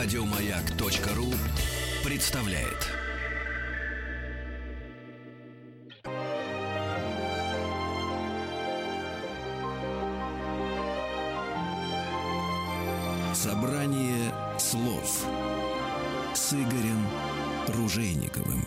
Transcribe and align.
Радиомаяк.ру 0.00 1.26
представляет. 2.08 2.86
Собрание 13.34 14.32
слов 14.56 15.26
с 16.32 16.52
Игорем 16.52 17.04
Ружейниковым. 17.66 18.64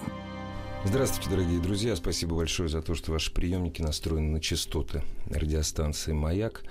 Здравствуйте, 0.83 1.29
дорогие 1.29 1.61
друзья. 1.61 1.95
Спасибо 1.95 2.35
большое 2.35 2.67
за 2.67 2.81
то, 2.81 2.93
что 2.93 3.13
ваши 3.13 3.33
приемники 3.33 3.81
настроены 3.81 4.31
на 4.31 4.41
частоты 4.41 5.01
радиостанции 5.29 6.11
«Маяк». 6.11 6.65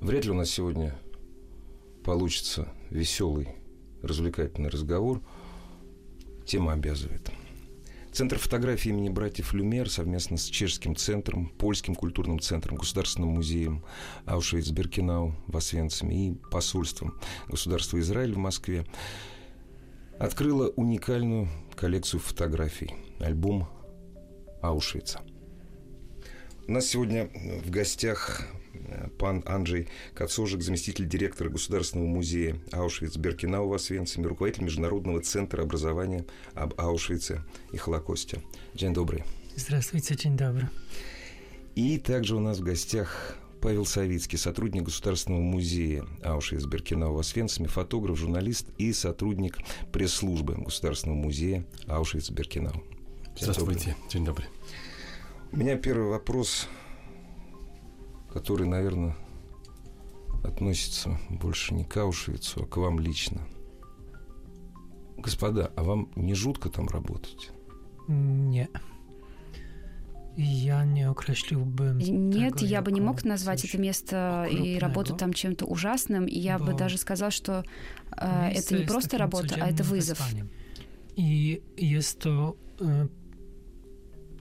Вряд 0.00 0.24
ли 0.24 0.30
у 0.30 0.34
нас 0.34 0.48
сегодня 0.48 0.98
получится 2.02 2.66
веселый, 2.88 3.59
развлекательный 4.02 4.68
разговор. 4.68 5.20
Тема 6.46 6.72
обязывает. 6.72 7.30
Центр 8.12 8.38
фотографии 8.38 8.88
имени 8.88 9.08
братьев 9.08 9.52
Люмер 9.54 9.88
совместно 9.88 10.36
с 10.36 10.46
Чешским 10.46 10.96
центром, 10.96 11.48
Польским 11.48 11.94
культурным 11.94 12.40
центром, 12.40 12.76
Государственным 12.76 13.30
музеем 13.30 13.84
Аушвиц-Беркинау 14.26 15.36
в 15.46 15.56
Освенциме 15.56 16.28
и 16.28 16.34
посольством 16.50 17.20
государства 17.46 18.00
Израиль 18.00 18.34
в 18.34 18.38
Москве 18.38 18.84
открыла 20.18 20.68
уникальную 20.70 21.48
коллекцию 21.76 22.20
фотографий, 22.20 22.92
альбом 23.20 23.68
Аушвица. 24.60 25.20
У 26.66 26.72
нас 26.72 26.86
сегодня 26.86 27.30
в 27.64 27.70
гостях 27.70 28.42
пан 29.18 29.42
Анджей 29.46 29.88
Кацожик, 30.14 30.62
заместитель 30.62 31.08
директора 31.08 31.48
Государственного 31.48 32.08
музея 32.08 32.56
Аушвиц-Беркинау 32.72 33.68
в 33.68 33.74
Освенциме, 33.74 34.26
руководитель 34.26 34.64
Международного 34.64 35.20
центра 35.20 35.62
образования 35.62 36.24
об 36.54 36.74
Аушвице 36.80 37.42
и 37.72 37.76
Холокосте. 37.76 38.42
День 38.74 38.94
добрый. 38.94 39.24
Здравствуйте, 39.56 40.14
день 40.14 40.36
добрый. 40.36 40.68
И 41.74 41.98
также 41.98 42.36
у 42.36 42.40
нас 42.40 42.58
в 42.58 42.62
гостях 42.62 43.36
Павел 43.60 43.84
Савицкий, 43.84 44.38
сотрудник 44.38 44.84
Государственного 44.84 45.42
музея 45.42 46.06
Аушвиц-Беркинау 46.22 47.14
в 47.14 47.18
Освенциме, 47.18 47.68
фотограф, 47.68 48.18
журналист 48.18 48.66
и 48.78 48.92
сотрудник 48.92 49.58
пресс-службы 49.92 50.54
Государственного 50.54 51.18
музея 51.18 51.64
Аушвиц-Беркинау. 51.86 52.82
Здравствуйте, 53.38 53.96
день 54.10 54.24
добрый. 54.24 54.46
У 55.52 55.56
меня 55.56 55.76
первый 55.76 56.08
вопрос 56.08 56.68
который, 58.32 58.66
наверное, 58.66 59.16
относится 60.44 61.18
больше 61.28 61.74
не 61.74 61.84
к 61.84 61.96
Аушвицу, 61.96 62.62
а 62.62 62.66
к 62.66 62.76
вам 62.76 62.98
лично. 62.98 63.40
Господа, 65.16 65.70
а 65.76 65.82
вам 65.82 66.10
не 66.16 66.34
жутко 66.34 66.70
там 66.70 66.88
работать? 66.88 67.50
Нет. 68.08 68.70
Я 70.36 70.84
не 70.84 71.02
окреслил 71.02 71.64
бы. 71.64 71.92
Нет, 72.00 72.60
я 72.60 72.80
бы 72.80 72.92
не 72.92 73.00
мог 73.00 73.24
назвать 73.24 73.64
это 73.64 73.76
место 73.76 74.48
и 74.50 74.78
работу 74.78 75.14
там 75.14 75.32
чем-то 75.32 75.66
ужасным. 75.66 76.26
И 76.26 76.38
я 76.38 76.58
бы 76.58 76.72
даже 76.72 76.96
сказал, 76.96 77.30
что 77.30 77.64
э, 78.16 78.50
это 78.54 78.78
не 78.78 78.84
просто 78.84 79.18
работа, 79.18 79.56
а 79.60 79.68
это 79.68 79.82
вызов. 79.82 80.22
И 81.16 81.62
есть 81.76 82.20
то 82.20 82.56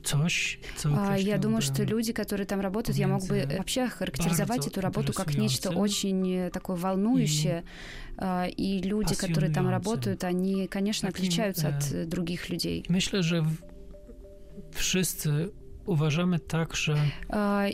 э, 0.03 1.19
я 1.19 1.37
думаю, 1.37 1.61
что 1.61 1.83
люди, 1.83 2.13
которые 2.13 2.45
там 2.45 2.59
работают, 2.61 2.97
я 2.97 3.07
мог 3.07 3.25
бы 3.27 3.47
вообще 3.57 3.87
характеризовать 3.87 4.67
эту 4.67 4.81
работу 4.81 5.13
как 5.13 5.35
нечто 5.35 5.71
очень 5.71 6.49
такое 6.51 6.77
волнующее. 6.77 7.63
А, 8.21 8.47
и 8.47 8.81
люди, 8.81 9.15
которые 9.15 9.53
там 9.53 9.69
работают, 9.69 10.23
они, 10.23 10.67
конечно, 10.67 11.07
отличаются 11.09 11.69
от 11.69 11.91
э, 11.91 12.05
других 12.05 12.49
людей. 12.49 12.85
Myślę, 12.89 13.23
że 13.23 13.45
wszyscy 14.71 15.49
уважаем 15.85 16.39
также... 16.39 16.97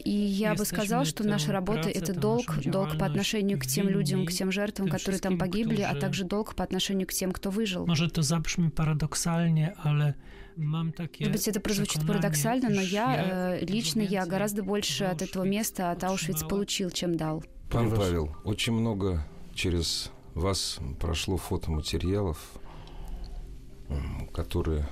И 0.05 0.09
я 0.09 0.53
бы 0.55 0.65
сказал, 0.65 1.05
что 1.05 1.23
наша 1.23 1.51
работа— 1.51 1.89
это 1.99 2.13
долг, 2.13 2.45
долг 2.65 2.97
по 2.97 3.05
отношению 3.05 3.59
к 3.59 3.65
тем 3.65 3.89
людям, 3.89 4.25
к 4.25 4.31
тем 4.31 4.51
жертвам, 4.51 4.87
которые 4.87 5.19
там 5.19 5.37
погибли, 5.37 5.81
а 5.81 5.95
также 5.95 6.23
долг 6.23 6.55
по 6.55 6.63
отношению 6.63 7.07
к 7.07 7.13
тем, 7.13 7.31
кто 7.31 7.49
выжил. 7.49 7.85
Может, 7.85 8.11
это 8.11 8.21
забrzmi 8.21 8.69
парадоксальнее, 8.69 9.75
але 9.83 10.15
mam 10.57 10.91
takie... 10.91 11.25
Может 11.25 11.33
быть, 11.33 11.47
это 11.47 11.59
прозвучит 11.59 12.05
парадоксально, 12.07 12.69
но 12.69 12.81
я, 12.81 13.57
э, 13.59 13.65
лично 13.65 14.01
я 14.01 14.25
гораздо 14.25 14.63
больше 14.63 15.05
от 15.05 15.21
этого 15.21 15.43
места, 15.43 15.91
от 15.91 16.03
Аушвиц 16.03 16.43
получил, 16.43 16.89
чем 16.91 17.17
дал. 17.17 17.43
Пан 17.69 17.89
Павел, 17.89 18.35
очень 18.43 18.73
много 18.73 19.25
через 19.53 20.11
вас 20.33 20.79
прошло 20.99 21.37
фотоматериалов, 21.37 22.37
которые 24.33 24.87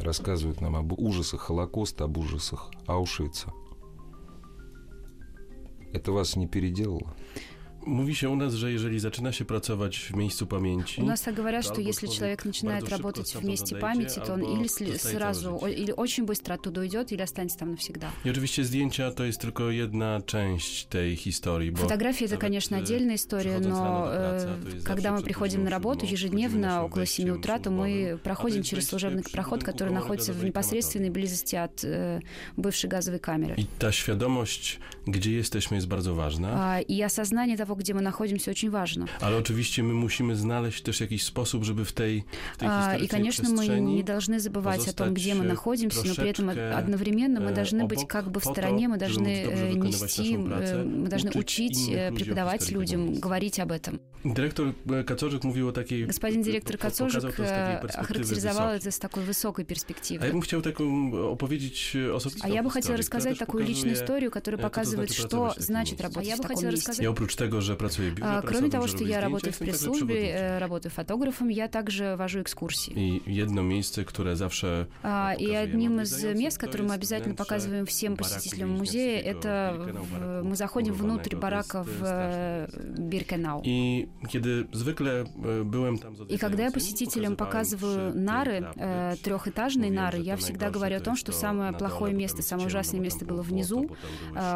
рассказывают 0.00 0.60
нам 0.60 0.76
об 0.76 0.92
ужасах 0.98 1.42
Холокоста, 1.42 2.04
об 2.04 2.18
ужасах 2.18 2.70
Аушвица. 2.86 3.52
Это 5.92 6.12
вас 6.12 6.36
не 6.36 6.48
переделало? 6.48 7.14
Mówi 7.86 8.14
się 8.14 8.30
u 8.30 8.36
nas, 8.36 8.54
że 8.54 8.72
jeżeli 8.72 9.00
zaczyna 9.00 9.32
się 9.32 9.44
pracować 9.44 9.98
w 9.98 10.16
miejscu 10.16 10.46
pamięci... 10.46 11.02
У 11.02 11.04
нас 11.04 11.22
так 11.22 11.34
говорят, 11.34 11.64
что 11.64 11.80
если 11.80 12.08
человек 12.08 12.44
начинает 12.44 12.88
работать 12.88 13.34
в 13.34 13.44
месте 13.44 13.76
памяти, 13.76 14.20
то 14.26 14.34
он 14.34 14.42
или 14.42 14.68
сразу, 14.96 15.60
или 15.66 15.92
очень 15.96 16.24
быстро 16.24 16.54
оттуда 16.54 16.80
уйдет, 16.80 17.12
или 17.12 17.22
останется 17.22 17.58
там 17.58 17.70
навсегда. 17.70 18.10
И 18.24 18.30
oczywiście 18.30 18.64
zdjęcia 18.64 19.10
to 19.10 19.24
jest 19.24 19.40
tylko 19.40 19.70
jedna 19.70 20.20
część 20.26 20.86
tej 20.86 21.16
historii, 21.16 21.72
bo... 21.72 21.78
Фотографии— 21.78 22.26
это, 22.28 22.36
конечно, 22.36 22.78
отдельная 22.78 23.16
история, 23.16 23.58
но 23.60 24.08
когда 24.84 25.12
мы 25.12 25.22
приходим 25.22 25.64
на 25.64 25.70
работу 25.70 26.06
ежедневно 26.06 26.84
около 26.84 27.06
7 27.06 27.30
утра, 27.30 27.58
то 27.58 27.70
мы 27.70 28.18
проходим 28.22 28.62
через 28.62 28.88
служебный 28.88 29.22
проход, 29.32 29.64
который 29.64 29.92
находится 29.92 30.32
в 30.32 30.44
непосредственной 30.44 31.10
близости 31.10 31.56
от 31.56 31.84
бывшей 32.56 32.88
газовой 32.88 33.20
камеры. 33.20 33.54
И 33.56 33.66
ta 33.78 33.92
świadomość, 33.92 34.80
gdzie 35.06 35.32
jesteśmy, 35.32 35.76
jest 35.76 35.88
bardzo 35.88 36.14
ważna. 36.14 36.80
И 36.80 37.02
осознание 37.02 37.56
того, 37.56 37.73
где 37.74 37.94
мы 37.94 38.00
находимся, 38.00 38.50
очень 38.50 38.70
важно. 38.70 39.06
Ale 39.20 39.36
oczywiście 39.36 39.82
my 39.82 39.94
musimy 39.94 40.36
znaleźć 40.36 40.82
też 40.82 41.00
jakiś 41.00 41.22
sposób, 41.22 41.64
żeby 41.64 41.84
w 41.84 41.92
tej, 41.92 42.24
w 42.54 42.58
tej 42.58 42.68
а, 42.68 42.96
И, 42.96 43.08
конечно, 43.08 43.48
мы 43.50 43.80
не 43.80 44.02
должны 44.02 44.38
забывать 44.38 44.88
о 44.88 44.92
том, 44.92 45.14
где 45.14 45.34
мы 45.34 45.44
находимся, 45.44 46.06
но 46.06 46.14
при 46.14 46.28
этом 46.28 46.50
одновременно 46.50 47.40
мы 47.40 47.52
должны 47.52 47.86
быть 47.86 48.06
как 48.08 48.30
бы 48.30 48.40
в 48.40 48.44
стороне, 48.44 48.88
мы 48.88 48.98
должны 48.98 49.74
нести, 49.74 50.36
мы 50.36 51.08
должны 51.08 51.30
учить, 51.34 51.90
преподавать 52.14 52.70
людям, 52.70 53.14
говорить 53.14 53.60
об 53.60 53.72
этом. 53.72 54.00
Директор 54.24 54.72
Кацожик 55.06 55.44
mówił 55.44 55.68
o 55.68 55.72
takiej... 55.72 56.06
Господин 56.06 56.42
директор 56.42 56.78
Кацожик 56.78 57.24
охарактеризовал 57.94 58.72
это 58.72 58.90
с 58.90 58.98
такой 58.98 59.22
высокой 59.22 59.64
перспективы. 59.66 60.24
А 60.24 60.26
я 60.26 60.32
бы 60.32 60.40
хотел 60.40 60.62
такую 60.62 61.26
opowiedzieć 61.26 61.96
А 62.40 62.48
я 62.48 62.62
бы 62.62 62.70
хотел 62.70 62.96
рассказать 62.96 63.38
такую 63.38 63.66
личную 63.66 63.94
историю, 63.94 64.30
которая 64.30 64.60
показывает, 64.60 65.12
что 65.12 65.52
значит 65.58 66.00
работать 66.00 66.38
в 66.38 66.40
таком 66.40 66.64
месте. 66.64 67.02
Я 67.02 67.10
oprócz 67.10 67.36
tego, 67.36 67.60
że 67.64 67.76
pracuję 67.76 68.10
w 68.10 68.14
biurze 68.14 68.42
Кроме 68.44 68.70
того, 68.70 68.86
что 68.86 69.04
я 69.04 69.20
работаю 69.20 69.52
в 69.52 69.58
пресс-службе, 69.58 70.58
работаю 70.58 70.92
фотографом, 70.92 71.48
я 71.48 71.68
также 71.68 72.16
вожу 72.16 72.40
экскурсии. 72.40 72.92
И 72.96 73.22
jedno 73.26 73.62
miejsce, 73.62 74.04
które 74.04 74.36
zawsze 74.36 74.86
И 75.38 75.54
одним 75.54 76.00
из 76.00 76.24
мест, 76.24 76.58
которые 76.58 76.88
мы 76.88 76.94
обязательно 76.94 77.34
показываем 77.34 77.86
всем 77.86 78.16
посетителям 78.16 78.70
музея, 78.70 79.20
это 79.20 80.42
мы 80.44 80.56
заходим 80.56 80.94
внутрь 80.94 81.36
барака 81.36 81.82
в 81.82 82.68
Биркенау. 82.98 83.62
И 83.64 84.08
когда 86.38 86.64
я 86.64 86.70
посетителям 86.70 87.36
показываю 87.36 88.14
нары, 88.14 88.66
трехэтажные 89.22 89.90
нары, 89.90 90.18
я 90.18 90.36
всегда 90.36 90.70
говорю 90.70 90.96
о 90.96 91.00
том, 91.00 91.16
что 91.16 91.32
самое 91.32 91.72
плохое 91.72 92.14
место, 92.14 92.42
самое 92.42 92.66
ужасное 92.66 93.00
место 93.00 93.24
было 93.24 93.42
внизу, 93.42 93.90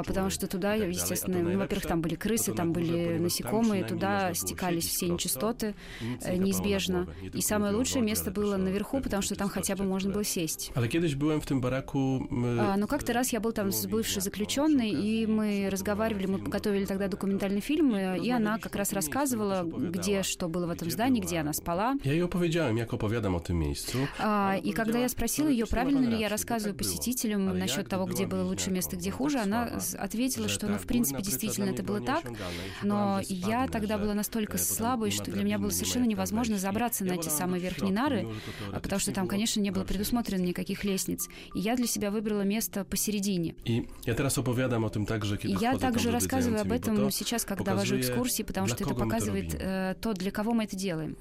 потому 0.07 0.31
что 0.31 0.47
туда, 0.47 0.75
естественно, 0.75 1.43
ну, 1.43 1.59
во-первых, 1.59 1.87
там 1.87 2.01
были 2.01 2.15
крысы, 2.15 2.53
там 2.53 2.73
были 2.73 2.98
насекомые, 3.19 3.85
туда 3.85 4.35
стекались 4.35 4.87
все 4.87 5.09
нечистоты 5.09 5.75
неизбежно. 6.01 7.07
И 7.33 7.41
самое 7.41 7.75
лучшее 7.75 8.03
место 8.03 8.31
было 8.31 8.57
наверху, 8.57 9.01
потому 9.01 9.23
что 9.23 9.35
там 9.35 9.49
хотя 9.49 9.77
бы 9.77 9.85
можно 9.85 10.13
было 10.13 10.25
сесть. 10.25 10.73
Tym 10.75 11.61
baraku... 11.61 12.27
Но 12.77 12.87
как-то 12.87 13.13
раз 13.13 13.33
я 13.33 13.41
был 13.41 13.53
там 13.53 13.73
с 13.73 13.87
бывшей 13.87 14.21
заключенной, 14.23 14.91
и 14.91 15.27
мы 15.27 15.69
разговаривали, 15.71 16.27
мы 16.27 16.39
готовили 16.39 16.85
тогда 16.85 17.09
документальный 17.09 17.61
фильм, 17.61 17.97
и 17.97 18.31
она 18.31 18.59
как 18.59 18.77
раз 18.77 18.93
рассказывала, 18.93 19.63
где 19.63 20.23
что 20.23 20.49
было 20.49 20.67
в 20.67 20.71
этом 20.71 20.91
здании, 20.91 21.21
где 21.21 21.39
она 21.39 21.53
спала. 21.53 21.95
Я 22.05 22.13
ей 22.13 22.23
opowiedziałem, 22.23 22.77
jak 22.77 22.93
opowiadam 22.93 23.35
o 23.35 23.41
tym 23.41 23.57
miejscu. 23.57 23.99
И 24.63 24.73
когда 24.73 24.99
я 24.99 25.09
спросила 25.09 25.49
ее, 25.49 25.67
правильно 25.67 26.07
ли 26.09 26.19
я 26.19 26.29
рассказываю 26.29 26.75
посетителям 26.75 27.59
насчет 27.59 27.89
того, 27.89 28.07
где 28.07 28.27
было 28.27 28.43
лучшее 28.43 28.75
место, 28.75 28.97
где 28.97 29.11
хуже, 29.11 29.39
она 29.39 29.81
ответила, 29.99 30.49
что, 30.49 30.67
ну, 30.67 30.79
в 30.79 30.87
принципе, 30.87 31.23
действительно 31.23 31.71
это 31.71 31.83
было 31.83 32.01
так, 32.01 32.25
но 32.89 33.21
я 33.29 33.69
тогда 33.69 33.99
была 33.99 34.15
настолько 34.15 34.59
слабой, 34.59 35.11
что 35.11 35.31
для 35.31 35.45
меня 35.45 35.59
было 35.59 35.71
совершенно 35.71 36.05
невозможно 36.05 36.59
забраться 36.59 37.05
на 37.05 37.13
эти 37.13 37.29
самые 37.29 37.61
верхние 37.61 37.93
нары, 37.93 38.27
потому 38.73 39.01
что 39.01 39.13
там, 39.13 39.29
конечно, 39.29 39.61
не 39.61 39.71
было 39.71 39.85
предусмотрено 39.85 40.43
никаких 40.43 40.85
лестниц. 40.85 41.29
И 41.55 41.61
я 41.61 41.77
для 41.77 41.87
себя 41.87 42.11
выбрала 42.11 42.43
место 42.43 42.85
посередине. 42.85 43.55
И 43.65 43.89
я 44.05 44.15
teraz 44.15 44.39
opowiadam 44.39 44.85
o 44.85 44.91
tym 44.91 45.07
także, 45.07 45.37
kiedy 45.37 45.57
Я 45.61 45.77
также 45.77 46.11
рассказываю 46.11 46.61
об 46.61 46.73
этом 46.73 47.11
сейчас, 47.11 47.45
когда 47.45 47.75
вожу 47.75 47.97
экскурсии, 47.97 48.43
потому 48.43 48.67
что 48.67 48.85
это 48.85 48.95
показывает 48.95 49.55
э, 49.55 49.95
то, 50.01 50.15
для 50.15 50.31
кого 50.31 50.53
мы 50.55 50.65
это 50.65 50.77
делаем. 50.77 51.17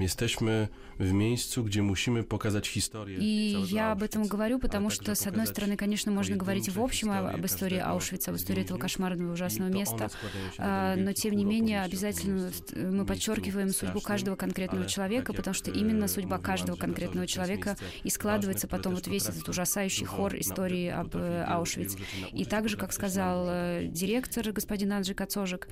Jesteśmy 0.00 0.68
w 0.98 1.12
miejscu, 1.12 1.64
gdzie 1.64 1.82
musimy 1.82 2.22
pokazać 2.22 2.68
historię. 2.68 3.18
И 3.18 3.56
я 3.70 3.92
об 3.92 4.02
этом 4.02 4.26
говорю, 4.26 4.58
потому 4.58 4.90
что, 4.90 5.14
с 5.14 5.26
одной 5.26 5.46
стороны, 5.46 5.76
конечно, 5.76 6.12
можно 6.12 6.36
говорить 6.36 6.68
в 6.68 6.80
общем 6.80 7.10
об 7.10 7.44
истории 7.44 7.78
Аушвица, 7.78 8.30
об 8.30 8.36
истории 8.36 8.62
этого 8.62 8.78
кошмарного 8.78 9.30
и 9.30 9.32
ужасного 9.32 9.68
места, 9.68 10.10
а, 10.58 10.96
но, 11.12 11.14
тем 11.14 11.34
не 11.34 11.44
менее, 11.44 11.82
обязательно 11.82 12.50
мы 12.74 13.04
подчеркиваем 13.04 13.68
судьбу 13.68 14.00
каждого 14.00 14.34
конкретного 14.34 14.86
человека, 14.86 15.34
потому 15.34 15.52
что 15.52 15.70
именно 15.70 16.08
судьба 16.08 16.38
каждого 16.38 16.74
конкретного 16.74 17.26
человека 17.26 17.76
и 18.02 18.08
складывается 18.08 18.66
потом 18.66 18.94
вот 18.94 19.06
весь 19.08 19.28
этот 19.28 19.46
ужасающий 19.46 20.06
хор 20.06 20.34
истории 20.38 20.88
об 20.88 21.14
э, 21.14 21.44
Аушвиц. 21.46 21.98
И 22.32 22.46
также, 22.46 22.78
как 22.78 22.94
сказал 22.94 23.44
э, 23.46 23.88
директор 23.88 24.50
господин 24.52 24.94
Анджей 24.94 25.14
Кацожик, 25.14 25.68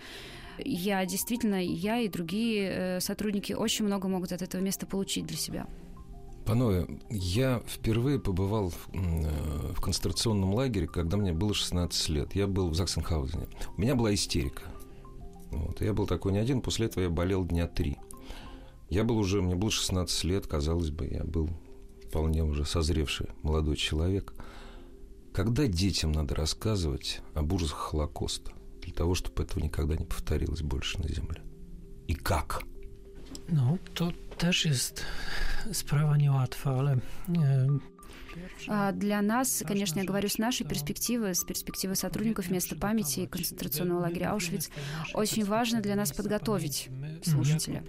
я 0.63 1.07
действительно, 1.07 1.65
я 1.65 2.01
и 2.01 2.09
другие 2.09 2.71
э, 2.71 3.01
сотрудники 3.01 3.55
очень 3.55 3.87
много 3.87 4.09
могут 4.09 4.33
от 4.33 4.43
этого 4.43 4.61
места 4.61 4.85
получить 4.85 5.25
для 5.25 5.39
себя. 5.39 5.67
Панове, 6.45 6.87
я 7.09 7.63
впервые 7.67 8.19
побывал 8.19 8.69
в, 8.69 8.89
в 8.93 9.81
концентрационном 9.81 10.53
лагере, 10.53 10.87
когда 10.87 11.17
мне 11.17 11.33
было 11.33 11.55
16 11.55 12.09
лет. 12.11 12.35
Я 12.35 12.47
был 12.47 12.69
в 12.69 12.75
Заксенхаузене. 12.75 13.47
У 13.79 13.81
меня 13.81 13.95
была 13.95 14.13
истерика. 14.13 14.65
Вот. 15.51 15.81
Я 15.81 15.93
был 15.93 16.07
такой 16.07 16.33
не 16.33 16.39
один, 16.39 16.61
после 16.61 16.87
этого 16.87 17.05
я 17.05 17.11
болел 17.11 17.45
дня 17.45 17.67
три. 17.67 17.99
Я 18.89 19.05
был 19.05 19.19
уже, 19.19 19.41
мне 19.43 19.55
было 19.55 19.71
16 19.71 20.25
лет, 20.25 20.47
казалось 20.47 20.91
бы, 20.91 21.07
я 21.07 21.25
был 21.25 21.49
вполне 22.09 22.43
уже 22.43 22.65
созревший 22.65 23.29
молодой 23.43 23.77
человек. 23.77 24.35
Когда 25.33 25.67
детям 25.67 26.13
надо 26.13 26.35
рассказывать 26.35 27.21
об 27.35 27.53
ужасах 27.53 27.79
Холокоста? 27.79 28.53
для 28.81 28.93
того, 28.93 29.15
чтобы 29.15 29.43
этого 29.43 29.63
никогда 29.63 29.97
не 29.97 30.05
повторилось 30.05 30.63
больше 30.63 30.99
на 31.01 31.09
Земле? 31.09 31.43
И 32.09 32.15
как? 32.15 32.63
Ну, 33.49 33.79
to 33.95 34.13
też 34.39 34.67
jest 34.67 35.05
sprawa 35.73 36.17
niełatwa, 36.17 36.71
ale 36.71 37.01
для 38.93 39.23
нас, 39.23 39.63
конечно, 39.67 40.01
я 40.01 40.05
говорю 40.05 40.29
с 40.29 40.39
нашей 40.39 40.67
перспективы, 40.67 41.35
с 41.35 41.45
перспективы 41.45 41.95
сотрудников 41.95 42.51
места 42.51 42.77
памяти 42.77 43.21
и 43.21 43.27
концентрационного 43.27 44.01
лагеря 44.01 44.33
Аушвиц, 44.33 44.71
очень 45.15 45.45
важно 45.45 45.81
для 45.81 45.97
нас 45.97 46.13
подготовить 46.13 46.89
слушателя. 47.25 47.85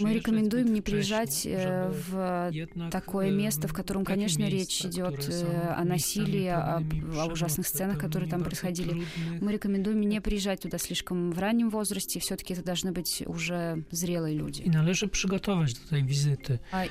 Мы 0.00 0.14
рекомендуем 0.14 0.72
не 0.72 0.80
приезжать 0.80 1.46
в 1.46 2.50
такое 2.90 3.30
место, 3.30 3.68
в 3.68 3.72
котором, 3.72 4.04
конечно, 4.04 4.42
речь 4.48 4.84
идет 4.84 5.28
о 5.76 5.84
насилии, 5.84 6.46
о, 6.46 6.82
о 7.20 7.26
ужасных 7.26 7.66
сценах, 7.66 7.98
которые 7.98 8.28
там 8.28 8.42
происходили. 8.42 9.04
Мы 9.40 9.52
рекомендуем 9.52 10.00
не 10.00 10.20
приезжать 10.20 10.62
туда 10.62 10.78
слишком 10.78 11.30
в 11.30 11.38
раннем 11.38 11.70
возрасте. 11.70 12.18
Все-таки 12.18 12.54
это 12.54 12.64
должны 12.64 12.90
быть 12.90 13.22
уже 13.26 13.84
зрелые 13.90 14.36
люди. 14.36 14.62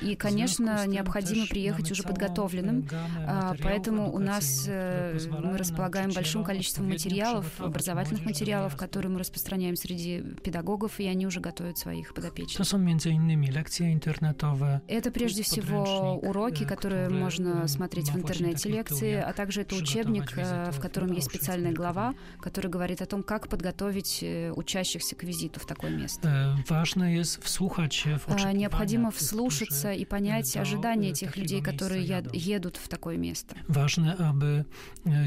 И, 0.00 0.16
конечно, 0.16 0.86
необходимо 0.86 1.21
приехать 1.48 1.90
уже 1.90 2.02
подготовленным, 2.02 2.88
а, 3.26 3.54
поэтому 3.62 4.12
у 4.12 4.18
нас 4.18 4.66
э, 4.68 5.18
мы 5.30 5.56
располагаем 5.56 6.10
большим 6.10 6.44
количеством 6.44 6.88
материалов, 6.88 7.46
образовательных 7.60 8.24
материалов, 8.24 8.76
которые 8.76 9.10
мы 9.10 9.18
распространяем 9.18 9.76
среди 9.76 10.22
педагогов, 10.42 11.00
и 11.00 11.06
они 11.06 11.26
уже 11.26 11.40
готовят 11.40 11.78
своих 11.78 12.14
подопечных. 12.14 12.58
To 12.58 12.64
są 12.64 12.78
między 12.78 13.10
innymi 13.10 13.50
lekcje 13.50 13.90
internetowe. 13.90 14.80
Это 14.88 15.10
прежде 15.10 15.42
всего 15.42 16.18
уроки, 16.22 16.64
которые 16.64 17.08
можно 17.08 17.68
смотреть 17.68 18.10
в 18.10 18.16
интернете, 18.16 18.68
лекции, 18.68 19.14
а 19.14 19.32
также 19.32 19.62
это 19.62 19.74
учебник, 19.74 20.32
э, 20.36 20.70
в 20.70 20.80
котором 20.80 21.12
есть 21.12 21.28
специальная 21.28 21.72
глава, 21.72 22.14
которая 22.40 22.70
говорит 22.70 23.02
о 23.02 23.06
том, 23.06 23.22
как 23.22 23.48
подготовить 23.48 24.20
э, 24.22 24.52
учащихся 24.52 25.14
к 25.16 25.22
визиту 25.24 25.60
в 25.60 25.66
такое 25.66 25.90
место. 25.90 26.56
Важно 26.68 27.14
есть 27.14 27.42
вслушать 27.42 28.04
в 28.04 28.52
Необходимо 28.52 29.10
вслушаться 29.10 29.92
и 29.92 30.04
понять 30.04 30.56
ожидания 30.56 31.11
этих 31.12 31.36
людей, 31.36 31.62
которые 31.62 32.04
едут 32.32 32.76
в 32.76 32.88
такое 32.88 33.16
место. 33.16 33.56
Важно, 33.68 34.16
чтобы 34.16 34.64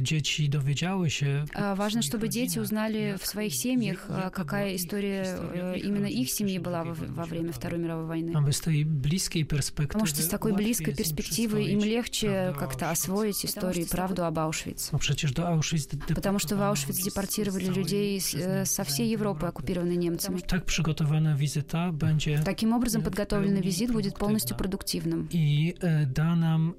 дети 0.02 0.48
доведяły 0.48 1.10
się. 1.10 1.46
Важно, 1.76 2.02
чтобы 2.02 2.28
дети 2.28 2.60
узнали 2.60 3.18
в 3.20 3.26
своих 3.26 3.54
семьях, 3.56 4.10
какая 4.34 4.76
история 4.76 5.38
именно 5.84 6.08
их 6.08 6.30
семьи 6.32 6.60
была 6.60 6.84
во, 6.84 6.94
во 6.94 7.24
время 7.26 7.52
Второй 7.52 7.80
мировой 7.80 8.06
войны. 8.06 8.32
Aby 8.36 8.54
z 8.54 8.60
tej 8.62 8.86
bliskiej 8.86 9.46
perspektywy. 9.46 9.88
Потому 9.88 10.06
что 10.06 10.22
с 10.22 10.28
такой 10.28 10.54
близкой 10.54 10.94
перспективы 10.96 11.64
им 11.64 11.80
легче 11.80 12.54
как-то 12.60 12.92
освоить 12.92 13.46
историю 13.46 13.86
и 13.86 13.90
правду 13.90 14.26
об 14.26 14.40
Аушвице. 14.40 14.90
Ну, 14.92 15.00
przecież 15.00 15.34
do 15.34 15.48
Auschwitz 15.48 15.88
Потому 16.16 16.40
что 16.40 16.56
в 16.56 16.62
Аушвиц 16.62 17.04
депортировали 17.04 17.66
людей 17.66 18.20
со 18.20 18.84
всей 18.84 19.10
Европы, 19.10 19.48
оккупированной 19.48 19.98
немцами. 19.98 20.40
Так 20.48 20.66
przygotowana 20.66 21.36
wizyta 21.36 21.92
będzie. 21.92 22.42
Таким 22.46 22.74
образом, 22.74 23.02
подготовленный 23.02 23.62
визит 23.62 23.92
будет 23.92 24.18
полностью 24.18 24.58
продуктивным. 24.58 25.28
И 25.32 25.75
да 25.82 26.36
нам 26.36 26.76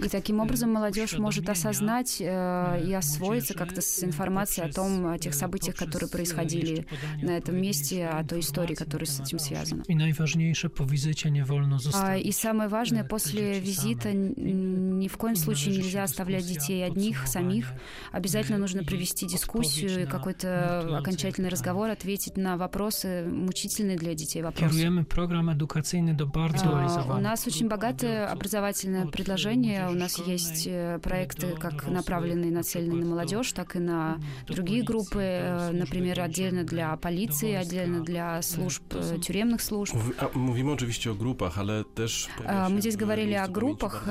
и 0.00 0.08
таким 0.08 0.40
образом 0.40 0.72
молодежь 0.72 1.18
может 1.18 1.48
осознать 1.50 2.16
э, 2.20 2.82
и 2.86 2.94
освоиться 2.94 3.52
как-то 3.52 3.82
с 3.82 4.02
информацией 4.02 4.66
о 4.66 4.72
том, 4.72 5.06
о 5.06 5.18
тех 5.18 5.34
событиях, 5.34 5.76
которые 5.76 6.08
происходили 6.08 6.86
на 7.20 7.32
этом 7.32 7.60
месте, 7.60 8.06
о 8.06 8.24
той 8.24 8.40
истории, 8.40 8.74
которая 8.74 9.06
с 9.06 9.20
этим 9.20 9.38
связана. 9.38 9.84
И 9.86 9.94
najważniejsze 9.94 10.70
по 10.70 10.84
визите 10.84 11.30
не 11.30 11.44
wolno 11.44 11.78
zostawić. 11.78 12.22
И 12.22 12.32
самое 12.32 12.70
важное, 12.70 13.04
после 13.04 13.60
визита 13.60 14.12
ни 14.14 15.08
в 15.08 15.16
коем 15.18 15.36
случае 15.36 15.76
нельзя 15.76 16.04
оставлять 16.04 16.46
детей 16.46 16.82
одних, 16.82 17.26
самих. 17.26 17.66
Обязательно 18.12 18.56
нужно 18.56 18.82
провести 18.82 19.26
дискуссию, 19.26 20.08
какой-то 20.08 20.98
окончательный 20.98 21.50
разговор, 21.50 21.90
ответить 21.90 22.38
на 22.38 22.56
вопросы, 22.56 23.24
мучительные 23.26 23.98
для 23.98 24.14
детей 24.14 24.42
вопросы. 24.42 24.80
Program 25.10 25.50
edukacyjny 25.50 26.14
do 26.14 26.26
bardzo 26.26 27.16
У 27.16 27.20
нас 27.20 27.46
очень 27.46 27.68
богатое 27.68 28.29
образовательное 28.30 29.06
предложение. 29.06 29.88
У 29.88 29.94
нас 29.94 30.18
есть 30.18 30.66
э, 30.66 30.98
проекты, 31.02 31.54
как 31.58 31.88
направленные, 31.88 32.50
нацеленные 32.50 33.00
на 33.00 33.06
молодежь, 33.06 33.52
так 33.52 33.76
и 33.76 33.78
на 33.78 34.18
другие 34.46 34.82
группы, 34.82 35.20
э, 35.20 35.70
например, 35.72 36.20
отдельно 36.20 36.64
для 36.64 36.96
полиции, 36.96 37.54
отдельно 37.54 38.02
для 38.04 38.42
служб, 38.42 38.82
э, 38.94 39.18
тюремных 39.18 39.62
служб. 39.62 39.94
Mówimy 40.34 40.72
oczywiście 40.72 41.10
o 41.10 41.14
grupach, 41.14 41.58
ale 41.58 41.84
też... 41.94 42.28
Мы 42.70 42.80
здесь 42.80 42.96
говорили 42.96 43.34
о 43.34 43.48
группах 43.48 44.08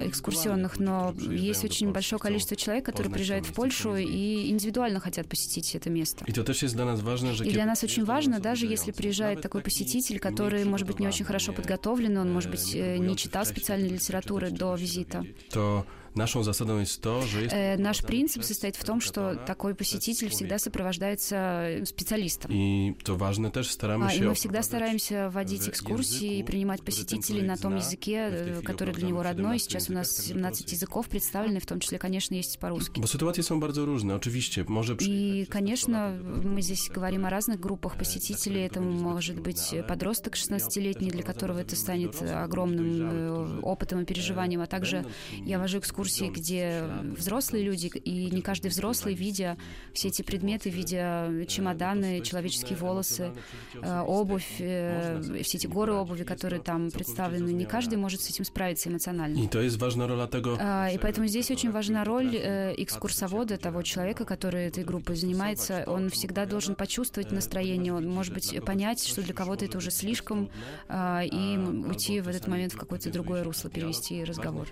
экскурсионных, 0.00 0.78
но 0.78 1.14
есть 1.30 1.64
очень 1.64 1.92
большое 1.92 2.20
количество 2.20 2.56
человек, 2.56 2.84
которые 2.84 3.12
приезжают 3.12 3.46
в 3.46 3.52
Польшу 3.52 3.96
и 3.96 4.50
индивидуально 4.50 5.00
хотят 5.00 5.28
посетить 5.28 5.74
это 5.74 5.90
место. 5.90 6.24
И 6.24 7.52
для 7.52 7.66
нас 7.66 7.84
очень 7.84 8.04
важно, 8.04 8.40
даже 8.40 8.66
если 8.66 8.92
приезжает 8.92 9.40
такой 9.40 9.60
посетитель, 9.60 10.18
который, 10.18 10.64
может 10.64 10.86
быть, 10.86 11.00
не 11.00 11.08
очень 11.08 11.24
хорошо 11.24 11.52
подготовлен, 11.52 12.18
он, 12.18 12.32
может 12.32 12.50
быть, 12.50 12.74
не 12.74 13.16
читал 13.16 13.45
специальной 13.46 13.88
литературы 13.88 14.50
до 14.50 14.74
визита. 14.74 15.24
То 15.50 15.86
Naszą 16.16 16.42
zasadą 16.42 16.78
jest 16.78 17.02
to, 17.02 17.22
że 17.22 17.42
jest... 17.42 17.54
Наш 17.78 18.02
принцип 18.02 18.44
состоит 18.44 18.76
в 18.76 18.84
том, 18.84 19.00
что 19.00 19.34
такой 19.34 19.74
посетитель 19.74 20.28
всегда 20.28 20.58
сопровождается 20.58 21.80
специалистом. 21.84 22.50
И 22.50 22.94
то 23.04 23.16
важно 23.16 23.50
też 23.50 23.70
staramy 23.70 24.10
się... 24.10 24.24
И 24.24 24.28
мы 24.28 24.34
всегда 24.34 24.62
стараемся 24.62 25.28
вводить 25.30 25.68
экскурсии 25.68 26.38
и 26.38 26.42
принимать 26.42 26.82
посетителей 26.82 27.42
на 27.42 27.56
том 27.56 27.76
языке, 27.76 28.62
который 28.64 28.94
для 28.94 29.08
него 29.08 29.22
родной. 29.22 29.58
Сейчас 29.58 29.90
у 29.90 29.92
нас 29.92 30.16
17 30.16 30.72
языков 30.72 31.06
представлены, 31.08 31.60
в 31.60 31.66
том 31.66 31.80
числе, 31.80 31.98
конечно, 31.98 32.34
есть 32.34 32.58
по-русски. 32.58 33.00
Bo 33.00 33.06
sytuacje 33.06 33.42
są 33.42 33.60
bardzo 33.60 33.84
różne, 33.84 34.14
oczywiście. 34.14 34.64
Może... 34.68 34.96
И, 35.00 35.46
конечно, 35.50 36.18
мы 36.44 36.62
здесь 36.62 36.88
говорим 36.88 37.26
о 37.26 37.30
разных 37.30 37.60
группах 37.60 37.96
посетителей. 37.96 38.66
Это 38.66 38.80
может 38.80 39.40
быть 39.40 39.86
подросток 39.86 40.34
16-летний, 40.34 41.10
для 41.10 41.22
которого 41.22 41.58
это 41.58 41.76
станет 41.76 42.22
огромным 42.22 43.60
опытом 43.62 44.00
и 44.00 44.04
переживанием, 44.04 44.62
а 44.62 44.66
также 44.66 45.04
я 45.44 45.58
вожу 45.58 45.78
экскурсии 45.78 46.05
экскурсии, 46.06 46.30
где 46.30 46.84
взрослые 47.16 47.64
люди, 47.64 47.86
и 47.86 48.30
не 48.30 48.42
каждый 48.42 48.68
взрослый, 48.68 49.14
видя 49.14 49.56
все 49.92 50.08
эти 50.08 50.22
предметы, 50.22 50.70
видя 50.70 51.46
чемоданы, 51.46 52.20
человеческие 52.20 52.78
волосы, 52.78 53.32
э, 53.74 54.00
обувь, 54.00 54.56
э, 54.58 55.20
все 55.42 55.58
эти 55.58 55.66
горы 55.66 55.94
обуви, 55.94 56.24
которые 56.24 56.60
там 56.60 56.90
представлены, 56.90 57.50
не 57.50 57.64
каждый 57.64 57.98
может 57.98 58.20
с 58.20 58.30
этим 58.30 58.44
справиться 58.44 58.88
эмоционально. 58.88 59.38
И 59.38 59.48
то 59.48 59.60
есть 59.60 59.76
важна 59.78 60.06
роль 60.06 60.26
того... 60.28 60.56
А, 60.60 60.88
и 60.90 60.98
поэтому 60.98 61.26
здесь 61.26 61.50
очень 61.50 61.70
важна 61.70 62.04
роль 62.04 62.36
э, 62.36 62.74
экскурсовода, 62.78 63.56
того 63.56 63.82
человека, 63.82 64.24
который 64.24 64.66
этой 64.66 64.84
группой 64.84 65.16
занимается. 65.16 65.84
Он 65.86 66.10
всегда 66.10 66.46
должен 66.46 66.74
почувствовать 66.74 67.32
настроение, 67.32 67.92
он, 67.92 68.08
может 68.08 68.32
быть, 68.32 68.64
понять, 68.64 69.06
что 69.06 69.22
для 69.22 69.34
кого-то 69.34 69.64
это 69.64 69.78
уже 69.78 69.90
слишком, 69.90 70.50
а, 70.88 71.22
и 71.24 71.56
уйти 71.56 72.20
в 72.20 72.28
этот 72.28 72.46
момент 72.46 72.72
в 72.72 72.76
какое-то 72.76 73.10
другое 73.10 73.42
русло, 73.42 73.70
перевести 73.70 74.24
разговор. 74.24 74.68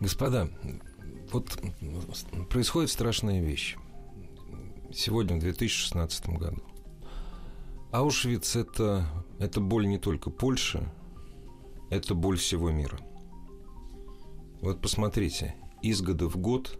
Господа, 0.00 0.48
вот 1.32 1.58
происходит 2.48 2.90
страшная 2.90 3.42
вещь. 3.42 3.76
сегодня, 4.92 5.36
в 5.36 5.40
2016 5.40 6.28
году. 6.28 6.62
Аушвиц 7.90 8.54
это,– 8.54 9.06
это 9.40 9.60
боль 9.60 9.88
не 9.88 9.98
только 9.98 10.30
Польши, 10.30 10.88
это 11.90 12.14
боль 12.14 12.38
всего 12.38 12.70
мира. 12.70 12.98
Вот 14.60 14.80
посмотрите, 14.80 15.56
из 15.82 16.00
года 16.00 16.28
в 16.28 16.36
год, 16.36 16.78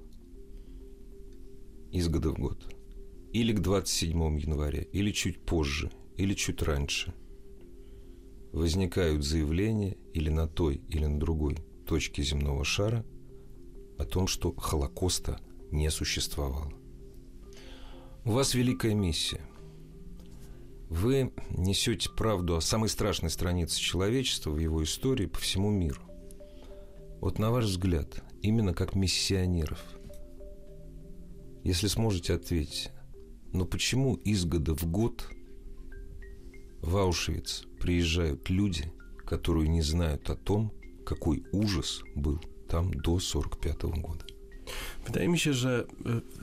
из 1.91 2.09
года 2.09 2.31
в 2.31 2.39
год, 2.39 2.73
или 3.33 3.53
к 3.53 3.61
27 3.61 4.39
января, 4.39 4.83
или 4.83 5.11
чуть 5.11 5.45
позже, 5.45 5.91
или 6.17 6.35
чуть 6.35 6.63
раньше, 6.63 7.15
возникают 8.53 9.25
заявления 9.25 9.97
или 10.15 10.31
на 10.31 10.47
той, 10.47 10.77
или 10.89 11.07
на 11.07 11.19
другой 11.19 11.59
точке 11.89 12.23
земного 12.23 12.65
шара 12.65 13.05
о 13.99 14.05
том, 14.05 14.27
что 14.27 14.55
Холокоста 14.55 15.41
не 15.71 15.91
существовало. 15.91 16.71
У 18.25 18.33
вас 18.33 18.55
великая 18.55 18.95
миссия. 18.95 19.41
Вы 20.91 21.33
несете 21.51 22.11
правду 22.11 22.57
о 22.57 22.61
самой 22.61 22.91
страшной 22.91 23.31
странице 23.31 23.81
человечества 23.81 24.51
в 24.51 24.59
его 24.59 24.85
истории 24.85 25.27
по 25.27 25.39
всему 25.39 25.71
миру. 25.71 26.03
Вот 27.21 27.39
на 27.39 27.51
ваш 27.51 27.65
взгляд, 27.65 28.23
именно 28.43 28.75
как 28.75 28.95
миссионеров, 28.95 29.83
если 31.65 31.87
сможете 31.87 32.35
ответить, 32.35 32.91
но 33.53 33.65
почему 33.65 34.15
из 34.15 34.45
года 34.45 34.75
в 34.75 34.85
год 34.85 35.27
в 36.83 36.97
Аушвиц 36.99 37.65
приезжают 37.81 38.51
люди, 38.51 38.93
которые 39.27 39.69
не 39.69 39.83
знают 39.83 40.29
о 40.31 40.37
том, 40.37 40.73
какой 41.09 41.43
ужас 41.53 42.03
был 42.15 42.39
там 42.69 42.93
до 42.93 43.17
1945 43.17 43.83
года? 44.03 44.27
Wydaje 45.09 45.29
mi 45.29 45.39
się, 45.39 45.53
że 45.53 45.85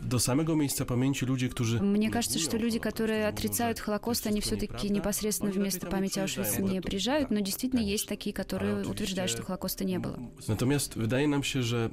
do 0.01 0.19
samego 0.19 0.55
miejsca 0.55 0.85
pamięci 0.85 1.25
ludzie, 1.25 1.49
którzy... 1.49 1.79
Мне 1.79 2.09
кажется, 2.09 2.39
что 2.39 2.57
люди, 2.57 2.79
которые 2.79 3.27
отрицают 3.27 3.79
Холокост, 3.79 4.27
они 4.27 4.41
все-таки 4.41 4.89
непосредственно 4.89 5.51
в 5.51 5.57
место 5.57 5.87
памяти 5.87 6.19
Аушвица 6.19 6.61
не 6.61 6.81
приезжают, 6.81 7.31
но 7.31 7.39
действительно 7.41 7.79
есть 7.79 8.07
такие, 8.07 8.33
которые 8.33 8.85
утверждают, 8.85 9.31
что 9.31 9.43
Холокоста 9.43 9.85
не 9.85 9.99
было. 9.99 10.17
Natomiast 10.47 10.95
wydaje 10.95 11.27
nam 11.27 11.43
się, 11.43 11.63
że... 11.63 11.91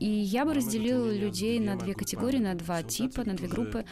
И 0.00 0.06
я 0.06 0.44
бы 0.44 0.54
разделил 0.54 1.06
людей 1.06 1.60
на 1.60 1.76
две 1.76 1.94
категории, 1.94 2.38
на 2.38 2.54
два 2.54 2.82
типа, 2.82 3.24
на 3.24 3.34
две 3.34 3.46
группы. 3.48 3.84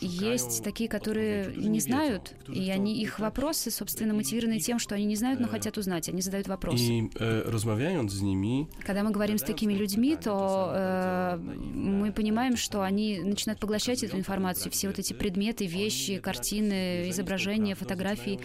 Есть 0.00 0.62
такие, 0.62 0.88
которые 0.88 1.54
не 1.56 1.80
знают, 1.80 2.34
и 2.48 2.70
они, 2.70 3.00
их 3.00 3.18
вопросы, 3.18 3.70
собственно, 3.70 4.12
мотивированы 4.12 4.60
тем, 4.60 4.78
что 4.78 4.94
они 4.94 5.06
не 5.06 5.16
знают, 5.16 5.40
но 5.40 5.48
хотят 5.48 5.78
узнать, 5.78 6.08
они 6.08 6.20
задают 6.20 6.48
вопросы. 6.48 6.82
И 6.82 7.10
rozmawiając 7.46 8.10
z 8.10 8.22
nimi... 8.22 8.66
Когда 8.86 9.02
мы 9.02 9.10
говорим 9.10 9.38
с 9.38 9.42
такими 9.42 9.72
людьми, 9.72 10.16
то 10.16 11.12
мы 11.38 12.12
понимаем, 12.12 12.56
что 12.56 12.82
они 12.82 13.20
начинают 13.20 13.60
поглощать 13.60 14.02
эту 14.02 14.16
информацию, 14.16 14.70
все 14.72 14.88
вот 14.88 14.98
эти 14.98 15.12
предметы, 15.12 15.66
вещи, 15.66 16.18
картины, 16.18 17.08
изображения, 17.10 17.74
фотографии, 17.74 18.40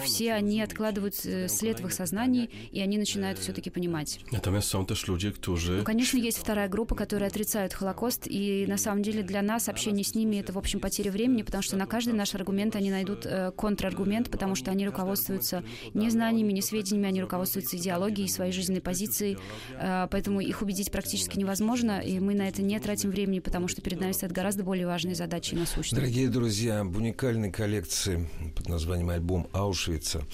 все 0.00 0.32
они 0.32 0.62
откладывают 0.62 1.14
след 1.14 1.80
в 1.80 1.86
их 1.86 1.92
сознании, 1.92 2.50
и 2.72 2.80
они 2.80 2.98
начинают 2.98 3.38
все-таки 3.38 3.70
понимать. 3.70 4.20
Natomiast 4.32 4.68
są 4.68 4.86
też 4.86 5.06
ludzie, 5.06 5.32
którzy... 5.32 5.72
Ну, 5.78 5.84
конечно, 5.84 6.18
есть 6.18 6.38
вторая 6.38 6.68
группа, 6.68 6.94
которые 6.94 7.28
отрицают 7.28 7.72
Холокост, 7.72 8.26
и 8.26 8.66
на 8.66 8.78
самом 8.78 9.02
деле 9.02 9.22
для 9.22 9.42
нас 9.42 9.68
общение 9.68 10.04
с 10.04 10.14
ними 10.14 10.36
это, 10.36 10.52
в 10.52 10.58
общем, 10.58 10.80
потеря 10.80 11.10
времени, 11.10 11.42
потому 11.42 11.62
что 11.62 11.76
на 11.76 11.86
каждый 11.86 12.14
наш 12.14 12.34
аргумент 12.34 12.76
они 12.76 12.90
найдут 12.90 13.26
э, 13.26 13.52
контраргумент, 13.56 14.30
потому 14.30 14.54
что 14.54 14.70
они 14.70 14.86
руководствуются 14.86 15.62
не 15.94 16.10
знаниями, 16.10 16.52
не 16.52 16.62
сведениями, 16.62 17.08
они 17.08 17.20
руководствуются 17.20 17.76
идеологией, 17.76 18.28
своей 18.28 18.52
жизненной 18.52 18.80
позицией, 18.80 19.38
э, 19.78 20.08
поэтому 20.10 20.40
их 20.40 20.62
убедить 20.62 20.90
практически 20.90 21.38
невозможно, 21.38 21.95
и 22.00 22.20
мы 22.20 22.34
на 22.34 22.48
это 22.48 22.62
не 22.62 22.78
тратим 22.80 23.10
времени, 23.10 23.40
потому 23.40 23.68
что 23.68 23.82
перед 23.82 24.00
нами 24.00 24.12
стоят 24.12 24.32
гораздо 24.32 24.64
более 24.64 24.86
важные 24.86 25.14
задачи 25.14 25.54
и 25.54 25.56
насущные. 25.56 26.00
Дорогие 26.00 26.28
друзья, 26.28 26.84
в 26.84 26.96
уникальной 26.96 27.50
коллекции 27.50 28.28
под 28.54 28.68
названием 28.68 29.10
«Альбом 29.10 29.48
Аушвица», 29.52 30.24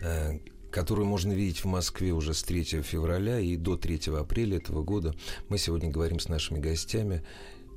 э, 0.00 0.38
которую 0.70 1.06
можно 1.06 1.32
видеть 1.32 1.64
в 1.64 1.66
Москве 1.66 2.12
уже 2.12 2.34
с 2.34 2.42
3 2.42 2.82
февраля 2.82 3.40
и 3.40 3.56
до 3.56 3.76
3 3.76 4.12
апреля 4.18 4.56
этого 4.58 4.82
года, 4.82 5.14
мы 5.48 5.58
сегодня 5.58 5.90
говорим 5.90 6.20
с 6.20 6.28
нашими 6.28 6.58
гостями. 6.58 7.22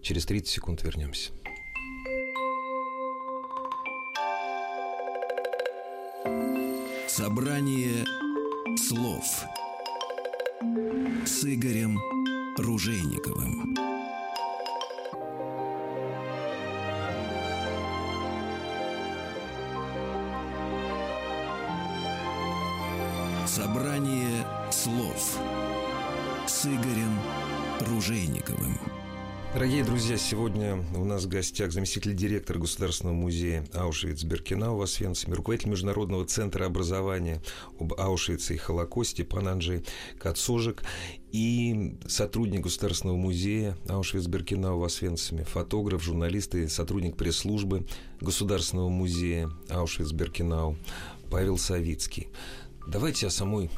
Через 0.01 0.25
30 0.25 0.47
секунд 0.47 0.83
вернемся. 0.83 1.31
Собрание 7.07 8.05
слов 8.77 9.25
с 11.25 11.43
Игорем 11.43 11.99
Ружейниковым. 12.61 13.75
Собрание 23.47 24.45
слов 24.69 25.39
с 26.45 26.65
Игорем 26.67 27.19
Ружейниковым. 27.79 29.00
Дорогие 29.53 29.83
друзья, 29.83 30.17
сегодня 30.17 30.81
у 30.95 31.03
нас 31.03 31.25
в 31.25 31.27
гостях 31.27 31.73
заместитель 31.73 32.15
директора 32.15 32.57
Государственного 32.57 33.15
музея 33.15 33.65
Аушвиц-Беркинау 33.73 34.77
в 34.77 34.81
Освенциме, 34.81 35.35
руководитель 35.35 35.71
Международного 35.71 36.25
центра 36.25 36.65
образования 36.65 37.41
об 37.77 37.93
Аушвице 37.99 38.53
и 38.53 38.57
Холокосте 38.57 39.25
пан 39.25 39.49
Анджей 39.49 39.83
Кацожик 40.17 40.83
и 41.33 41.97
сотрудник 42.07 42.61
Государственного 42.61 43.17
музея 43.17 43.77
Аушвиц-Беркинау 43.89 44.79
в 44.79 44.85
Освенциме, 44.85 45.43
фотограф, 45.43 46.01
журналист 46.01 46.55
и 46.55 46.67
сотрудник 46.69 47.17
пресс-службы 47.17 47.85
Государственного 48.21 48.87
музея 48.87 49.51
Аушвиц-Беркинау 49.67 50.77
Павел 51.29 51.57
Савицкий. 51.57 52.29
Давайте 52.87 53.27
о 53.27 53.29
самой 53.29 53.69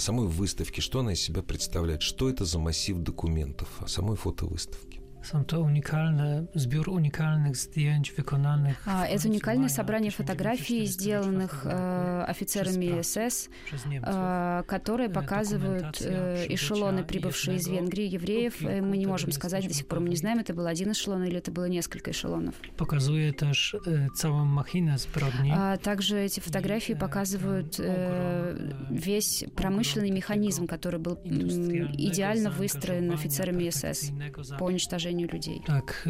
самой 0.00 0.26
выставке, 0.26 0.80
что 0.80 1.00
она 1.00 1.12
из 1.12 1.20
себя 1.20 1.42
представляет, 1.42 2.02
что 2.02 2.28
это 2.28 2.44
за 2.44 2.58
массив 2.58 2.96
документов, 2.98 3.68
о 3.80 3.86
самой 3.86 4.16
фотовыставке. 4.16 4.89
Są 5.22 5.44
to 5.44 5.60
unikalne, 5.60 6.44
zbiór 6.54 6.88
unikalnych 6.88 7.56
zdjęć 7.56 8.12
wykonanych. 8.12 8.82
А, 8.86 9.06
это 9.06 9.28
уникальное 9.28 9.68
собрание 9.68 10.10
фотографий, 10.10 10.86
сделанных 10.86 11.66
э, 11.66 12.24
офицерами 12.24 13.02
СС, 13.02 13.48
э, 13.72 14.62
которые 14.66 15.10
показывают 15.10 16.00
э, 16.00 16.46
эшелоны, 16.48 17.04
прибывшие 17.04 17.56
из 17.56 17.68
Венгрии, 17.68 18.08
евреев. 18.08 18.62
Мы 18.62 18.96
не 18.96 19.06
можем 19.06 19.32
сказать 19.32 19.68
до 19.68 19.74
сих 19.74 19.86
пор, 19.86 20.00
мы 20.00 20.08
не 20.08 20.16
знаем, 20.16 20.38
это 20.38 20.54
был 20.54 20.66
один 20.66 20.92
эшелон 20.92 21.24
или 21.24 21.36
это 21.36 21.50
было 21.52 21.66
несколько 21.68 22.10
эшелонов. 22.10 22.54
Pokazuje 22.76 23.32
też 23.32 23.74
e, 23.86 24.08
całą 24.16 24.44
machinę 24.44 24.98
zbrodni. 24.98 25.52
А 25.52 25.76
также 25.76 26.18
эти 26.18 26.40
фотографии 26.40 26.94
показывают 26.94 27.78
э, 27.78 28.56
весь 28.90 29.44
промышленный 29.54 30.10
механизм, 30.10 30.66
который 30.66 31.00
был 31.00 31.18
идеально 31.24 32.50
выстроен 32.50 33.12
офицерами 33.12 33.70
СС 33.70 34.10
по 34.58 34.64
уничтожению 34.64 35.09
людей. 35.18 35.62
Tak, 35.66 36.08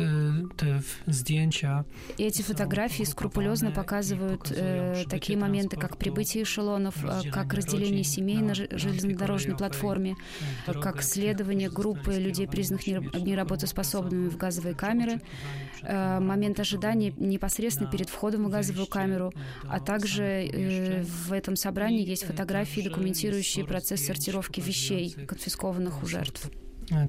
te 0.57 0.67
w- 0.81 1.03
zdjęcia 1.07 1.85
И 2.19 2.25
эти 2.25 2.43
фотографии 2.43 3.05
скрупулезно 3.05 3.71
показывают 3.71 4.51
э, 4.51 5.05
такие 5.09 5.39
моменты, 5.39 5.77
как 5.77 5.97
прибытие 5.97 6.43
эшелонов, 6.45 6.95
э, 7.05 7.31
как 7.31 7.55
разделение 7.55 8.05
семей 8.05 8.39
на 8.39 8.55
железнодорожной 8.55 9.57
платформе, 9.57 10.17
э, 10.67 10.73
как 10.81 11.03
следование 11.03 11.71
группы 11.71 12.13
людей, 12.15 12.47
признанных 12.47 12.87
нераб- 12.87 13.21
неработоспособными 13.21 14.29
в 14.29 14.37
газовые 14.37 14.75
камеры, 14.75 15.21
э, 15.83 16.21
момент 16.21 16.61
ожидания 16.61 17.13
непосредственно 17.17 17.91
перед 17.91 18.09
входом 18.11 18.45
в 18.45 18.51
газовую 18.51 18.87
камеру, 18.87 19.33
а 19.69 19.81
также 19.81 20.23
э, 20.23 21.03
в 21.03 21.33
этом 21.33 21.57
собрании 21.57 22.07
есть 22.07 22.25
фотографии, 22.25 22.83
документирующие 22.83 23.65
процесс 23.65 24.05
сортировки 24.07 24.61
вещей, 24.61 25.11
конфискованных 25.27 26.03
у 26.03 26.07
жертв. 26.07 26.51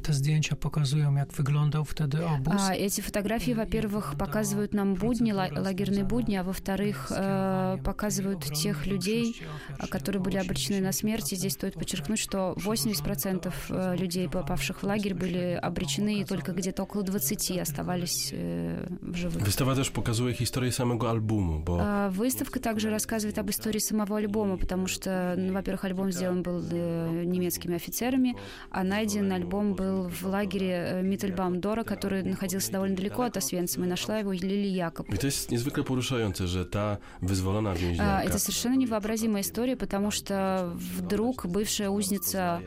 Te 0.04 0.14
zdjęcia 0.14 0.56
pokazują, 0.56 1.16
jak 1.16 1.32
wyglądał 1.34 1.86
wtedy 1.86 2.26
obóz. 2.26 2.54
А, 2.60 2.74
эти 2.76 3.02
фотографии, 3.02 3.54
во-первых, 3.54 4.16
показывают 4.18 4.74
нам 4.74 4.94
будни, 4.96 5.32
ла- 5.34 5.50
лагерные 5.56 6.04
будни, 6.04 6.36
а 6.36 6.44
во-вторых, 6.44 7.12
э, 7.12 7.78
показывают 7.84 8.44
тех 8.54 8.86
людей, 8.88 9.42
а, 9.80 9.88
которые 9.88 10.22
были 10.22 10.38
обречены 10.38 10.82
на 10.82 10.92
смерть. 10.92 11.34
И 11.34 11.36
здесь 11.36 11.54
стоит 11.54 11.74
подчеркнуть, 11.74 12.20
что 12.20 12.54
80% 12.58 13.54
э, 13.70 13.96
людей, 13.98 14.30
попавших 14.30 14.84
в 14.84 14.86
лагерь, 14.86 15.14
были 15.14 15.60
обречены, 15.62 16.22
и 16.22 16.26
только 16.26 16.52
где-то 16.52 16.84
около 16.84 17.04
20 17.04 17.58
оставались 17.60 18.30
э, 18.34 18.88
в 19.02 19.16
живых. 19.16 19.44
Wystawa 19.44 19.76
też 19.76 19.90
pokazuje 19.92 20.34
historię 20.34 20.72
samego 20.72 21.10
albumu, 21.10 21.60
bo 21.60 21.78
А, 21.82 22.10
Выставка 22.10 22.60
также 22.60 22.90
рассказывает 22.90 23.38
об 23.40 23.50
истории 23.50 23.80
самого 23.80 24.18
альбома, 24.18 24.58
потому 24.58 24.88
что, 24.88 25.36
ну, 25.38 25.54
во-первых, 25.54 25.86
альбом 25.86 26.12
сделан 26.12 26.44
был 26.44 26.62
э, 26.72 27.24
немецкими 27.26 27.76
офицерами, 27.76 28.36
а 28.72 28.84
найден 28.84 29.32
альбом 29.32 29.71
был 29.76 30.10
в 30.10 30.24
лагере 30.24 31.02
Миттельбаум-Дора, 31.04 31.84
который 31.84 32.24
находился 32.24 32.72
довольно 32.72 32.96
далеко 32.96 33.24
от 33.24 33.38
Освенцима, 33.38 33.86
и 33.86 33.90
нашла 33.90 34.20
его 34.20 34.32
Лили 34.34 34.68
Якоб. 34.68 35.10
Jest 35.10 35.52
niezwykle 35.52 35.84
poruszające, 35.84 36.48
że 36.48 36.66
ta 36.66 36.98
wyzwolona 37.22 37.74
więźniarka 37.74 38.24
Это 38.24 38.40
совершенно 38.40 38.76
невообразимая 38.76 39.42
история, 39.42 39.76
потому 39.76 40.12
что 40.12 40.72
вдруг 40.76 41.46
бывшая 41.46 41.90
узница 41.90 42.62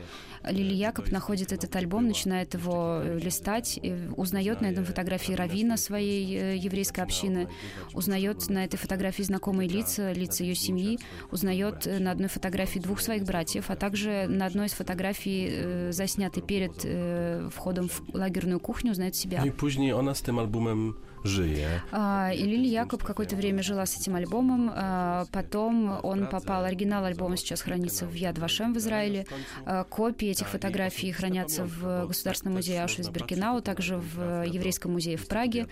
Лили 0.49 0.73
Якоб 0.73 1.11
находит 1.11 1.51
этот 1.51 1.75
альбом, 1.75 2.07
начинает 2.07 2.53
его 2.53 3.01
листать, 3.03 3.79
узнает 4.15 4.61
на 4.61 4.67
этом 4.67 4.85
фотографии 4.85 5.33
равина 5.33 5.77
своей 5.77 6.57
еврейской 6.57 7.01
общины, 7.01 7.47
узнает 7.93 8.49
на 8.49 8.65
этой 8.65 8.77
фотографии 8.77 9.23
знакомые 9.23 9.69
лица, 9.69 10.11
лица 10.13 10.43
ее 10.43 10.55
семьи, 10.55 10.99
узнает 11.31 11.85
на 11.99 12.11
одной 12.11 12.29
фотографии 12.29 12.79
двух 12.79 12.99
своих 12.99 13.23
братьев, 13.23 13.69
а 13.69 13.75
также 13.75 14.25
на 14.27 14.45
одной 14.45 14.67
из 14.67 14.73
фотографий, 14.73 15.91
заснятой 15.91 16.43
перед 16.43 17.53
входом 17.53 17.89
в 17.89 18.01
лагерную 18.13 18.59
кухню, 18.59 18.91
узнает 18.91 19.15
себя. 19.15 19.39
Ну 19.41 19.47
и 19.47 19.51
później 19.51 19.93
ona 19.93 20.13
z 20.13 20.21
tym 20.21 20.39
albumem 20.39 20.93
żyje. 21.25 21.81
А, 21.91 22.31
и 22.33 22.43
Лили 22.43 22.67
Якоб 22.67 23.03
какое-то 23.03 23.35
время 23.35 23.63
жила 23.63 23.85
с 23.85 23.97
этим 23.97 24.15
альбомом. 24.15 24.71
А, 24.73 25.25
потом 25.31 25.99
он 26.03 26.27
попал, 26.27 26.63
оригинал 26.63 27.05
альбома 27.05 27.37
сейчас 27.37 27.61
хранится 27.61 28.05
в 28.05 28.13
Яд 28.13 28.37
Вашем 28.37 28.73
в 28.73 28.77
Израиле. 28.77 29.25
А, 29.65 29.83
копии 29.83 30.29
этих 30.29 30.47
фотографий 30.47 31.11
хранятся 31.11 31.65
в 31.65 32.07
Государственном 32.07 32.55
музее 32.55 32.83
Аушвиц-Биркенау, 32.83 33.61
также 33.61 33.97
в 33.97 34.43
Еврейском 34.45 34.93
музее 34.93 35.17
в 35.17 35.27
Праге. 35.27 35.67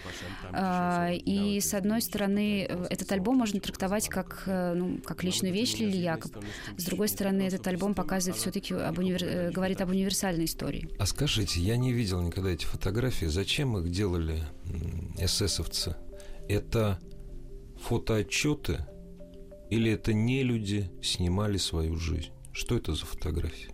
И, 0.54 1.60
с 1.62 1.74
одной 1.74 2.02
стороны, 2.02 2.68
этот 2.90 3.12
альбом 3.12 3.38
можно 3.38 3.60
трактовать 3.60 4.10
как, 4.10 4.44
ну, 4.46 5.00
как 5.04 5.24
личную 5.24 5.54
вещь 5.54 5.76
Лили 5.78 5.98
Якоб. 5.98 6.32
С 6.78 6.84
другой 6.86 7.08
стороны, 7.08 7.44
этот 7.44 7.66
альбом 7.68 7.94
показывает 7.94 8.40
все-таки, 8.40 8.74
об 8.74 8.98
универ... 9.00 9.24
Э, 9.24 9.52
говорит 9.52 9.82
об 9.82 9.90
универсальной 9.90 10.46
истории. 10.46 10.90
А 11.00 11.06
скажите, 11.06 11.60
я 11.60 11.78
не 11.78 11.92
видел 11.92 12.22
никогда 12.22 12.50
эти 12.50 12.66
фотографии. 12.66 13.26
Зачем 13.26 13.78
их 13.78 13.90
делали 13.92 14.44
эсэсовцы, 15.20 15.96
это 16.50 17.00
фотоотчеты 17.82 18.86
или 19.70 19.92
это 19.92 20.14
не 20.14 20.44
люди 20.44 20.90
снимали 21.02 21.58
свою 21.58 21.96
жизнь? 21.96 22.32
Что 22.54 22.78
это 22.78 22.94
за 22.94 23.06
фотографии? 23.06 23.74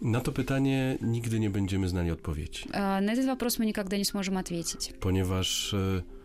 На 0.00 0.20
to 0.20 0.32
pytanie 0.32 0.98
nigdy 1.00 1.40
nie 1.40 1.50
będziemy 1.50 1.88
znali 1.88 2.10
odpowiedzi. 2.10 2.64
На 2.72 3.12
этот 3.12 3.26
вопрос 3.26 3.58
мы 3.58 3.66
никогда 3.66 3.96
не 3.96 4.04
сможем 4.04 4.36
ответить. 4.36 4.92
Ponieważ 5.00 5.74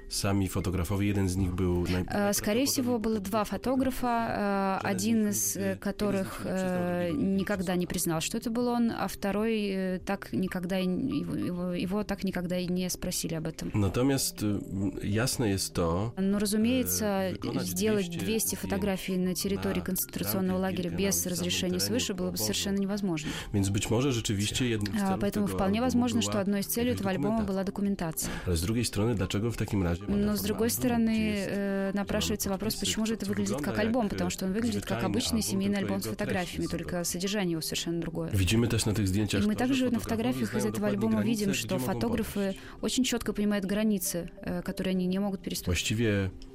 сами 0.09 0.47
фотографовали. 0.47 1.11
Один 1.11 1.25
из 1.25 1.35
них 1.35 1.53
был... 1.53 1.87
Скорее 2.33 2.65
всего, 2.65 2.99
было 2.99 3.19
два 3.19 3.43
фотографа, 3.43 4.79
один 4.79 5.29
из 5.29 5.57
которых 5.79 6.41
никогда 6.45 7.75
не 7.75 7.85
признал, 7.85 8.21
что 8.21 8.37
это 8.37 8.49
был 8.49 8.67
он, 8.67 8.91
а 8.91 9.07
второй 9.07 9.99
так 10.05 10.33
никогда 10.33 10.77
его, 10.77 11.73
его 11.73 12.03
так 12.03 12.23
никогда 12.23 12.57
и 12.57 12.67
не 12.67 12.89
спросили 12.89 13.35
об 13.35 13.47
этом. 13.47 13.69
Natomiast 13.69 15.03
ясно 15.03 15.45
есть 15.45 15.73
то... 15.73 16.13
Но, 16.17 16.39
разумеется, 16.39 17.33
сделать 17.61 18.09
200 18.09 18.55
фотографий 18.55 19.17
на 19.17 19.35
территории 19.35 19.81
концентрационного 19.81 20.59
лагеря 20.59 20.89
без 20.89 21.25
разрешения 21.25 21.79
свыше 21.79 22.13
было 22.13 22.31
бы 22.31 22.37
совершенно 22.37 22.77
невозможно. 22.77 23.29
Więc 23.53 23.69
być 23.69 23.89
może 23.89 24.11
rzeczywiście 24.11 24.65
jednym 24.69 24.99
z 24.99 25.01
Поэтому 25.19 25.47
вполне 25.47 25.81
возможно, 25.81 26.21
что 26.21 26.39
одной 26.39 26.59
из 26.59 26.67
целей 26.67 26.91
этого 26.91 27.09
альбома 27.09 27.43
была 27.43 27.63
документация. 27.63 28.29
Ale 28.45 28.55
z 28.55 28.61
drugiej 28.61 28.85
strony, 28.85 29.15
dlaczego 29.15 29.51
w 29.51 29.57
takim 29.57 29.83
razie 29.83 29.96
но, 30.07 30.35
с 30.35 30.41
другой 30.41 30.69
стороны, 30.69 31.35
э, 31.47 31.91
напрашивается 31.93 32.49
вопрос, 32.49 32.75
почему 32.75 33.05
же 33.05 33.13
это 33.15 33.25
выглядит 33.25 33.61
как 33.61 33.79
альбом, 33.79 34.09
потому 34.09 34.29
что 34.29 34.45
он 34.45 34.53
выглядит 34.53 34.85
как 34.85 35.03
обычный 35.03 35.41
семейный 35.41 35.79
альбом 35.79 36.01
с 36.01 36.05
фотографиями, 36.05 36.67
только 36.67 37.03
содержание 37.03 37.51
его 37.53 37.61
совершенно 37.61 38.01
другое. 38.01 38.29
Видимо, 38.31 38.67
też 38.67 38.85
na 38.85 38.93
tych 38.93 39.07
zdjęciach. 39.07 39.43
И 39.43 39.47
мы 39.47 39.55
также 39.55 39.89
на 39.89 39.99
фотографиях 39.99 40.55
из 40.55 40.65
этого 40.65 40.87
альбома 40.87 41.21
видим, 41.23 41.53
что 41.53 41.79
фотографы 41.79 42.55
очень 42.81 43.03
четко 43.03 43.33
понимают 43.33 43.65
границы, 43.65 44.29
э, 44.41 44.61
которые 44.61 44.91
они 44.91 45.05
не 45.05 45.19
могут 45.19 45.41
переступить. 45.41 45.93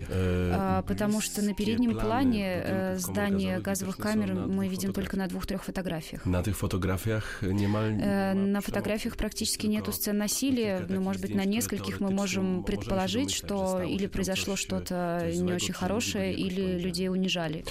Э, 0.08 0.82
потому 0.87 1.20
что 1.20 1.42
на 1.42 1.54
переднем 1.54 1.99
плане 1.99 2.94
здания 2.96 3.61
газовых 3.61 3.96
камер 3.96 4.34
мы 4.34 4.68
видим 4.68 4.92
только 4.92 5.16
на 5.16 5.26
двух-трех 5.26 5.64
фотографиях. 5.64 6.25
На 6.26 6.40
этих 6.40 6.56
фотографиях 6.56 7.42
немало... 7.42 7.90
На 8.34 8.61
фотографиях 8.61 9.16
практически 9.16 9.66
нету 9.66 9.92
сцен 9.92 10.18
насилия, 10.18 10.87
но, 10.88 11.00
может 11.00 11.22
быть, 11.22 11.34
на 11.34 11.44
нескольких 11.44 12.00
мы 12.00 12.11
можем 12.11 12.64
предположить, 12.64 13.31
что 13.32 13.82
или 13.82 14.06
произошло 14.06 14.56
что-то 14.56 15.30
не 15.32 15.52
очень 15.52 15.74
хорошее, 15.74 16.34
или 16.34 16.78
людей 16.78 17.08
унижали. 17.08 17.64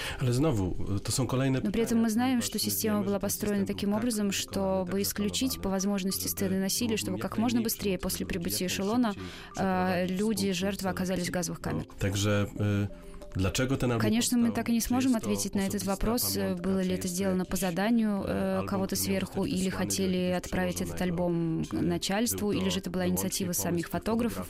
Но 1.64 1.72
при 1.72 1.84
этом 1.84 2.00
мы 2.00 2.10
знаем, 2.10 2.42
что 2.42 2.60
система 2.60 3.04
была 3.04 3.20
построена 3.20 3.66
таким 3.66 3.94
образом, 3.94 4.32
чтобы 4.32 5.02
исключить 5.02 5.62
по 5.62 5.70
возможности 5.70 6.28
сцены 6.28 6.60
насилия, 6.60 6.98
чтобы 6.98 7.18
как 7.18 7.38
можно 7.38 7.62
быстрее 7.62 7.98
после 7.98 8.26
прибытия 8.26 8.68
эшелона 8.68 9.14
э, 9.58 10.08
люди, 10.08 10.52
жертвы 10.52 10.90
оказались 10.90 11.28
в 11.28 11.32
газовых 11.32 11.62
камерах. 11.62 11.88
Также 12.00 12.50
Конечно, 14.00 14.38
мы 14.38 14.52
так 14.52 14.70
и 14.70 14.74
не 14.74 14.82
сможем 14.82 15.16
ответить 15.16 15.56
на 15.56 15.62
этот 15.62 15.84
вопрос, 15.84 16.38
было 16.58 16.82
ли 16.82 16.94
это 16.94 17.08
сделано 17.08 17.46
по 17.46 17.56
заданию 17.56 18.24
э, 18.26 18.64
кого-то 18.68 18.96
сверху, 18.96 19.46
или 19.46 19.70
хотели 19.70 20.36
отправить 20.38 20.82
этот 20.82 21.02
альбом 21.02 21.64
начальству, 21.72 22.52
или 22.52 22.70
же 22.70 22.80
это 22.80 22.90
была 22.90 23.08
инициатива 23.08 23.54
самих 23.54 23.90
фотографов. 23.90 24.48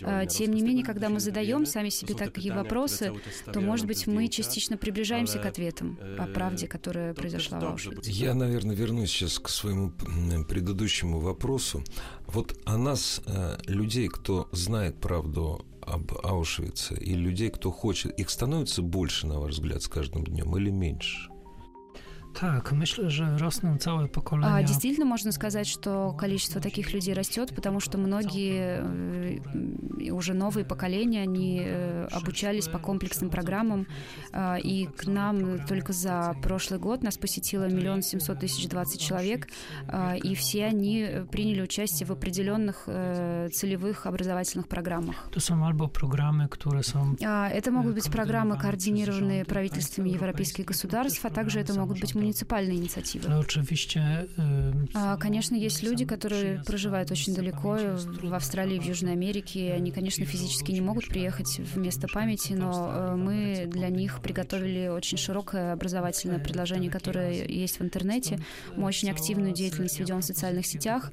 Э, 0.00 0.26
тем 0.26 0.52
не 0.52 0.62
менее, 0.62 0.84
когда 0.84 1.08
мы 1.08 1.20
задаем 1.20 1.66
сами 1.66 1.90
себе 1.90 2.14
такие 2.14 2.52
вопросы, 2.54 3.12
то, 3.52 3.60
может 3.60 3.86
быть, 3.86 4.06
мы 4.06 4.28
частично 4.28 4.76
приближаемся 4.76 5.38
к 5.38 5.46
ответам 5.46 5.98
о 6.18 6.26
правде, 6.26 6.66
которая 6.66 7.14
произошла 7.14 7.60
в 7.60 7.64
Аушвице. 7.64 8.10
Я, 8.10 8.34
наверное, 8.34 8.74
вернусь 8.74 9.10
сейчас 9.10 9.38
к 9.38 9.48
своему 9.48 9.92
предыдущему 10.48 11.20
вопросу. 11.20 11.84
Вот 12.26 12.58
о 12.64 12.78
нас, 12.78 13.20
э, 13.26 13.58
людей, 13.66 14.08
кто 14.08 14.48
знает 14.52 14.96
правду 14.96 15.66
об 15.82 16.12
Аушвице 16.22 16.94
и 16.94 17.14
людей, 17.14 17.50
кто 17.50 17.70
хочет, 17.70 18.18
их 18.18 18.30
становится 18.30 18.82
больше, 18.82 19.26
на 19.26 19.40
ваш 19.40 19.52
взгляд, 19.52 19.82
с 19.82 19.88
каждым 19.88 20.24
днем 20.24 20.56
или 20.56 20.70
меньше? 20.70 21.31
Так, 22.42 22.72
myślę, 22.72 23.10
że 23.10 23.38
rosną 23.38 23.78
całe 23.78 24.08
pokolenia. 24.08 24.54
А, 24.54 24.62
действительно 24.62 25.06
можно 25.06 25.32
сказать, 25.32 25.68
что 25.68 26.12
количество 26.18 26.60
таких 26.60 26.92
людей 26.92 27.14
растет, 27.14 27.54
потому 27.54 27.78
что 27.80 27.98
многие 27.98 28.82
э, 28.82 30.10
уже 30.10 30.34
новые 30.34 30.64
поколения, 30.64 31.22
они 31.22 31.62
э, 31.64 32.08
обучались 32.10 32.66
по 32.66 32.80
комплексным 32.80 33.30
программам, 33.30 33.86
э, 34.32 34.58
и 34.58 34.86
к 34.86 35.06
нам 35.06 35.64
только 35.68 35.92
за 35.92 36.34
прошлый 36.42 36.80
год 36.80 37.04
нас 37.04 37.16
посетило 37.16 37.68
миллион 37.68 38.02
семьсот 38.02 38.40
тысяч 38.40 38.68
двадцать 38.68 39.00
человек, 39.00 39.46
и 40.24 40.34
все 40.34 40.64
они 40.64 41.08
приняли 41.30 41.62
участие 41.62 42.08
в 42.08 42.10
определенных 42.10 42.88
целевых 43.52 44.06
образовательных 44.06 44.66
программах. 44.66 45.14
А, 47.24 47.48
это 47.48 47.70
могут 47.70 47.94
быть 47.94 48.10
программы, 48.10 48.58
координированные 48.58 49.44
правительствами 49.44 50.08
европейских 50.10 50.64
государств, 50.64 51.24
а 51.24 51.30
также 51.30 51.60
это 51.60 51.78
могут 51.78 52.00
быть 52.00 52.14
муниципальные 52.16 52.31
инициативы. 52.74 53.28
Ale 53.28 53.38
oczywiście... 53.38 54.26
А, 54.94 55.16
Конечно, 55.16 55.54
есть 55.54 55.82
люди, 55.82 56.04
которые 56.04 56.62
проживают 56.64 57.10
очень 57.10 57.34
далеко, 57.34 57.78
в 58.22 58.34
Австралии, 58.34 58.78
в 58.78 58.84
Южной 58.84 59.12
Америке. 59.12 59.68
и 59.68 59.70
Они, 59.70 59.90
конечно, 59.90 60.24
физически 60.24 60.72
не 60.72 60.80
могут 60.80 61.08
приехать 61.08 61.58
в 61.58 61.78
место 61.78 62.08
памяти, 62.08 62.54
но 62.54 62.92
э, 62.92 63.16
мы 63.16 63.64
для 63.66 63.88
них 63.88 64.20
приготовили 64.20 64.88
очень 64.88 65.18
широкое 65.18 65.72
образовательное 65.72 66.38
предложение, 66.38 66.90
которое 66.90 67.44
есть 67.46 67.78
в 67.80 67.82
интернете. 67.82 68.38
Мы 68.76 68.86
очень 68.86 69.10
активную 69.10 69.52
деятельность 69.52 69.98
ведем 69.98 70.20
в 70.20 70.24
социальных 70.24 70.66
сетях. 70.66 71.12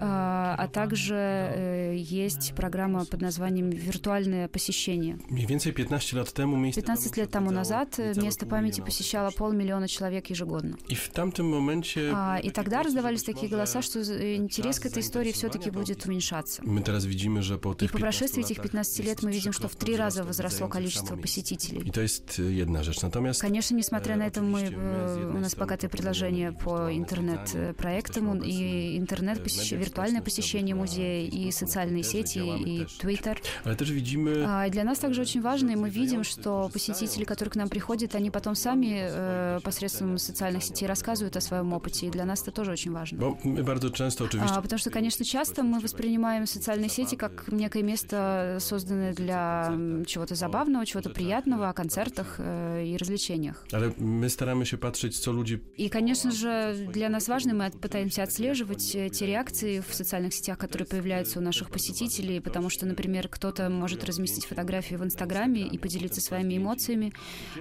А, 0.00 0.54
а 0.56 0.68
также 0.68 1.14
э, 1.14 1.96
есть 1.96 2.54
программа 2.54 3.04
под 3.04 3.20
названием 3.20 3.70
«Виртуальное 3.70 4.48
посещение». 4.48 5.18
15 5.28 6.12
лет 6.12 6.32
тому 6.32 6.72
15 6.72 7.16
лет 7.16 7.30
тому 7.30 7.50
назад 7.50 7.98
место 8.16 8.46
памяти 8.46 8.80
посещало 8.80 9.30
полмиллиона 9.30 9.88
человек 9.88 10.30
ежегодно. 10.30 10.76
И 10.88 10.94
в 10.94 11.10
тамтym 11.10 11.46
momencie... 11.46 12.12
А, 12.14 12.38
и 12.42 12.50
тогда 12.50 12.82
раздавались 12.82 13.22
такие 13.22 13.48
голоса, 13.48 13.82
что 13.82 14.00
интерес 14.00 14.78
к 14.78 14.86
этой 14.86 15.02
истории 15.02 15.32
все-таки 15.32 15.70
будет 15.70 16.06
уменьшаться. 16.06 16.62
Мы 16.64 16.82
teraz 16.82 17.04
widzimy, 17.04 17.42
że 17.42 17.58
po 17.58 17.74
И 17.80 17.88
по 17.88 17.98
прошествии 17.98 18.44
этих 18.44 18.62
15 18.62 19.04
лет 19.04 19.22
мы 19.22 19.32
видим, 19.32 19.52
что 19.52 19.68
в 19.68 19.76
три 19.76 19.96
раза 19.96 20.24
возросло 20.24 20.68
количество 20.68 21.16
посетителей. 21.16 21.82
И 21.82 21.90
jest 22.00 22.38
jedna 22.38 22.82
rzecz. 22.82 23.02
Natomiast... 23.02 23.40
Конечно, 23.40 23.74
несмотря 23.74 24.16
на 24.16 24.26
это, 24.26 24.42
мы, 24.42 24.68
у 25.34 25.38
нас 25.38 25.54
богатое 25.54 25.90
предложение 25.90 26.52
по 26.52 26.94
интернет-проектам, 26.94 28.42
и 28.42 28.98
интернет-посещение, 28.98 29.87
виртуальное 29.88 30.22
посещение 30.22 30.74
музея, 30.74 31.26
и 31.26 31.50
социальные 31.50 32.02
сети, 32.02 32.38
и 32.38 32.84
Twitter. 33.00 33.38
А, 33.64 34.66
и 34.66 34.70
для 34.70 34.84
нас 34.84 34.98
также 34.98 35.22
очень 35.22 35.40
важно, 35.40 35.70
и 35.70 35.76
мы 35.76 35.90
видим, 35.90 36.24
что 36.24 36.70
посетители, 36.72 37.24
которые 37.24 37.52
к 37.52 37.56
нам 37.56 37.68
приходят, 37.68 38.14
они 38.14 38.30
потом 38.30 38.54
сами 38.54 39.00
э, 39.00 39.60
посредством 39.62 40.18
социальных 40.18 40.62
сетей 40.62 40.86
рассказывают 40.86 41.36
о 41.36 41.40
своем 41.40 41.72
опыте, 41.72 42.06
и 42.06 42.10
для 42.10 42.24
нас 42.24 42.42
это 42.42 42.52
тоже 42.52 42.72
очень 42.72 42.92
важно. 42.92 43.36
А, 44.40 44.62
потому 44.62 44.78
что, 44.78 44.90
конечно, 44.90 45.24
часто 45.24 45.62
мы 45.62 45.80
воспринимаем 45.80 46.46
социальные 46.46 46.90
сети 46.90 47.16
как 47.16 47.48
некое 47.48 47.82
место, 47.82 48.58
созданное 48.60 49.14
для 49.14 49.72
чего-то 50.06 50.34
забавного, 50.34 50.84
чего-то 50.86 51.10
приятного, 51.10 51.68
о 51.68 51.72
концертах 51.72 52.36
э, 52.38 52.84
и 52.86 52.96
развлечениях. 52.96 53.64
Staramy 54.28 54.66
się 54.66 54.78
patrzeć, 54.78 55.18
co 55.18 55.32
ludzie... 55.32 55.58
И, 55.76 55.90
конечно 55.90 56.30
же, 56.30 56.86
для 56.92 57.08
нас 57.08 57.28
важно, 57.28 57.54
мы 57.54 57.70
пытаемся 57.70 58.22
отслеживать 58.22 58.92
те 58.92 59.26
реакции, 59.26 59.77
в 59.86 59.94
социальных 59.94 60.34
сетях, 60.34 60.58
которые 60.58 60.86
появляются 60.86 61.38
у 61.38 61.42
наших 61.42 61.70
посетителей, 61.70 62.40
потому 62.40 62.70
что, 62.70 62.86
например, 62.86 63.28
кто-то 63.28 63.68
может 63.68 64.04
разместить 64.04 64.46
фотографию 64.46 64.98
в 64.98 65.04
Инстаграме 65.04 65.62
и 65.62 65.78
поделиться 65.78 66.20
своими 66.20 66.56
эмоциями. 66.56 67.12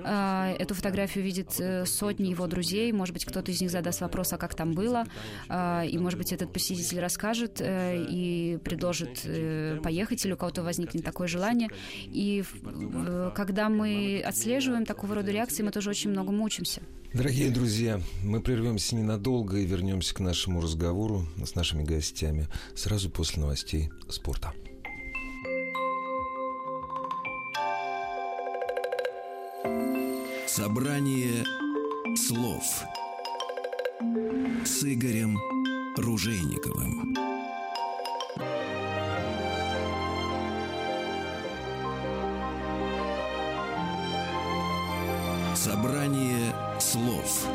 А, 0.04 0.54
эту 0.58 0.74
фотографию 0.74 1.24
видит 1.24 1.60
э, 1.60 1.86
сотни 1.86 2.30
его 2.30 2.48
друзей, 2.48 2.92
может 2.92 3.14
быть, 3.14 3.26
кто-то 3.26 3.52
из 3.52 3.62
них 3.62 3.72
задаст 3.72 4.02
вопрос, 4.02 4.34
а 4.34 4.38
как 4.38 4.56
там 4.56 4.74
было, 4.74 5.06
а, 5.50 5.84
и, 5.84 5.98
может 5.98 6.18
быть, 6.18 6.32
этот 6.34 6.52
посетитель 6.54 7.00
расскажет 7.00 7.60
э, 7.60 8.06
и 8.10 8.58
предложит 8.64 9.22
э, 9.26 9.80
поехать, 9.84 10.26
или 10.26 10.34
у 10.34 10.38
кого-то 10.38 10.64
возникнет 10.64 11.04
такое 11.04 11.28
желание. 11.28 11.70
И 12.06 12.44
когда 13.36 13.70
мы 13.70 14.24
отслеживаем 14.26 14.86
такого 14.86 15.16
рода 15.16 15.32
реакции, 15.32 15.64
мы 15.64 15.72
тоже 15.72 15.90
очень 15.90 16.10
много 16.12 16.32
мучимся. 16.32 16.82
Дорогие 17.14 17.50
друзья, 17.50 18.02
мы 18.22 18.42
прервемся 18.42 18.94
ненадолго 18.94 19.58
и 19.58 19.66
вернемся 19.66 20.14
к 20.14 20.20
нашему 20.20 20.60
разговору 20.60 21.26
с 21.44 21.56
нашими 21.56 21.84
гостями 21.84 22.48
сразу 22.76 23.10
после 23.10 23.42
новостей 23.42 23.90
спорта. 24.10 24.54
Собрание 30.46 31.46
слов 32.16 32.64
с 34.66 34.84
Игорем 34.84 35.40
Ружейниковым. 35.96 37.16
Собрание 45.56 46.67
слов 46.80 47.48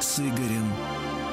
с 0.00 0.18
Игорем 0.20 0.72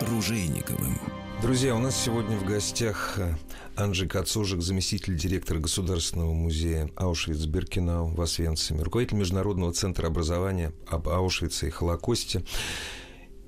Ружейниковым. 0.09 0.97
Друзья, 1.41 1.75
у 1.75 1.79
нас 1.79 1.95
сегодня 1.95 2.35
в 2.35 2.45
гостях 2.45 3.15
э, 3.17 3.35
Анджей 3.75 4.07
Кацожик, 4.07 4.61
заместитель 4.61 5.15
директора 5.15 5.59
Государственного 5.59 6.33
музея 6.33 6.89
Аушвиц-Биркенау 6.95 8.07
в 8.07 8.19
Освенциме, 8.21 8.81
руководитель 8.81 9.17
Международного 9.17 9.71
центра 9.71 10.07
образования 10.07 10.73
об 10.87 11.07
Аушвице 11.09 11.67
и 11.67 11.69
Холокосте, 11.69 12.43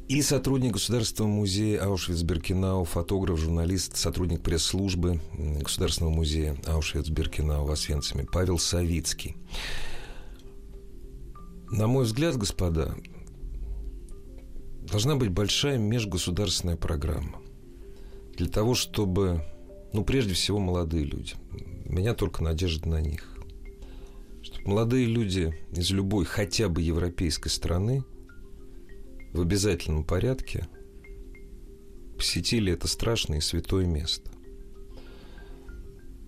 и 0.08 0.21
сотрудник 0.21 0.73
Государственного 0.73 1.32
музея 1.32 1.84
Аушвиц-Биркенау, 1.84 2.86
фотограф, 2.86 3.39
журналист, 3.39 3.97
сотрудник 3.97 4.41
пресс-службы 4.41 5.19
Государственного 5.34 6.13
музея 6.13 6.56
Аушвиц-Биркенау 6.67 7.65
в 7.65 7.71
Освенциме 7.71 8.25
Павел 8.32 8.60
Савицкий. 8.60 9.36
На 11.71 11.88
мой 11.88 12.04
взгляд, 12.04 12.38
господа, 12.38 12.95
должна 14.82 15.15
быть 15.15 15.30
большая 15.30 15.78
межгосударственная 15.78 16.78
программа 16.78 17.41
для 18.36 18.48
того, 18.48 18.74
чтобы, 18.74 19.44
ну, 19.94 20.04
прежде 20.04 20.34
всего, 20.34 20.60
молодые 20.60 21.06
люди. 21.06 21.34
У 21.86 21.94
меня 21.94 22.13
только 22.13 22.44
надежда 22.44 22.89
на 22.89 23.02
них. 23.02 23.28
Чтобы 24.41 24.70
молодые 24.70 25.06
люди 25.06 25.54
из 25.72 25.91
любой 25.91 26.26
хотя 26.26 26.70
бы 26.70 26.82
европейской 26.82 27.50
страны 27.50 28.04
в 29.34 29.41
обязательном 29.41 30.04
порядке 30.04 30.67
посетили 32.17 32.74
это 32.74 32.88
страшное 32.88 33.38
и 33.38 33.41
святое 33.41 33.86
место. 33.86 34.32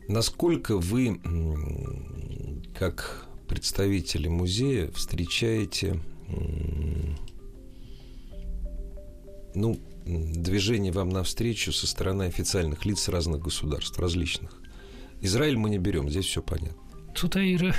Насколько 0.07 0.77
вы, 0.77 1.19
как 2.77 3.27
представители 3.47 4.27
музея 4.27 4.91
встречаете 4.91 5.99
ну, 9.55 9.79
движение 10.05 10.91
вам 10.91 11.09
навстречу 11.09 11.71
со 11.71 11.87
стороны 11.87 12.23
официальных 12.23 12.85
лиц 12.85 13.07
разных 13.07 13.41
государств, 13.41 13.97
различных. 13.99 14.61
Израиль 15.21 15.57
мы 15.57 15.69
не 15.69 15.77
берем, 15.77 16.09
здесь 16.09 16.25
все 16.25 16.41
понятно. 16.41 16.77
Tutaj 17.13 17.57
re, 17.57 17.73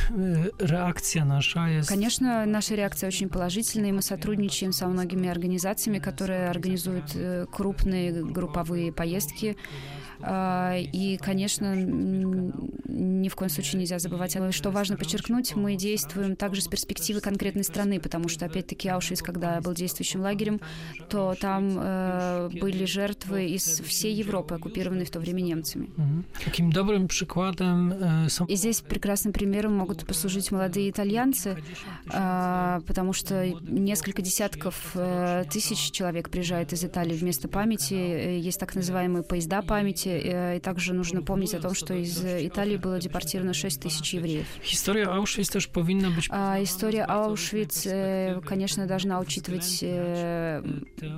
reakcja 0.59 1.25
nasza 1.25 1.69
jest... 1.69 1.89
Конечно, 1.89 2.47
наша 2.47 2.75
реакция 2.75 3.09
очень 3.09 3.29
положительная, 3.29 3.91
и 3.91 3.93
мы 3.93 4.03
сотрудничаем 4.03 4.73
со 4.73 4.87
многими 4.89 5.29
организациями, 5.29 5.99
которые 5.99 6.49
организуют 6.49 7.17
крупные 7.51 8.25
групповые 8.25 8.93
поездки 8.93 9.57
а, 10.21 10.77
и, 10.77 11.17
конечно, 11.19 11.75
ни 11.75 13.29
в 13.29 13.35
коем 13.35 13.51
случае 13.51 13.81
нельзя 13.81 13.99
забывать. 13.99 14.37
Что 14.51 14.71
важно 14.71 14.97
подчеркнуть, 14.97 15.55
мы 15.55 15.77
действуем 15.77 16.37
также 16.37 16.63
с 16.63 16.69
перспективы 16.69 17.21
конкретной 17.21 17.65
страны, 17.65 18.01
потому 18.01 18.29
что, 18.29 18.47
опять-таки, 18.47 18.89
Аушвиц, 18.89 19.23
когда 19.23 19.61
был 19.61 19.75
действующим 19.75 20.21
лагерем, 20.21 20.61
то 21.09 21.35
там 21.39 21.77
э, 21.77 22.51
были 22.61 22.85
жертвы 22.85 23.47
из 23.47 23.81
всей 23.81 24.15
Европы, 24.15 24.55
оккупированной 24.55 25.05
в 25.05 25.11
то 25.11 25.21
время 25.21 25.41
немцами. 25.41 25.91
Каким 26.45 26.71
добрым 26.71 27.09
прикладом... 27.09 27.93
Э, 27.93 28.29
сам... 28.29 28.47
И 28.47 28.57
здесь 28.57 28.81
прекрасным 29.25 29.33
примером 29.33 29.77
могут 29.77 30.07
послужить 30.07 30.51
молодые 30.51 30.91
итальянцы, 30.91 31.57
э, 32.13 32.81
потому 32.87 33.13
что 33.13 33.47
несколько 33.63 34.23
десятков 34.23 34.91
э, 34.95 35.45
тысяч 35.51 35.91
человек 35.91 36.31
приезжает 36.31 36.73
из 36.73 36.85
Италии 36.85 37.17
вместо 37.17 37.49
памяти. 37.49 37.95
Э, 37.95 38.39
есть 38.39 38.61
так 38.61 38.75
называемые 38.75 39.23
поезда 39.23 39.63
памяти, 39.63 40.09
Э, 40.25 40.57
и 40.57 40.61
также 40.61 40.95
нужно 40.95 41.23
помнить 41.23 41.55
о 41.55 41.61
том, 41.61 41.75
что 41.75 41.95
из 41.95 42.23
Италии 42.25 42.77
было 42.77 42.99
депортировано 43.01 43.55
6 43.55 43.81
тысяч 43.81 44.15
евреев. 44.15 44.47
История 44.71 45.05
Аушвиц 45.05 45.49
тоже 45.49 45.69
повинна 45.69 46.11
быть... 46.11 46.27
А 46.31 46.63
история 46.63 47.05
Аушвиц, 47.05 47.87
конечно, 48.47 48.87
должна 48.87 49.21
учитывать 49.21 49.85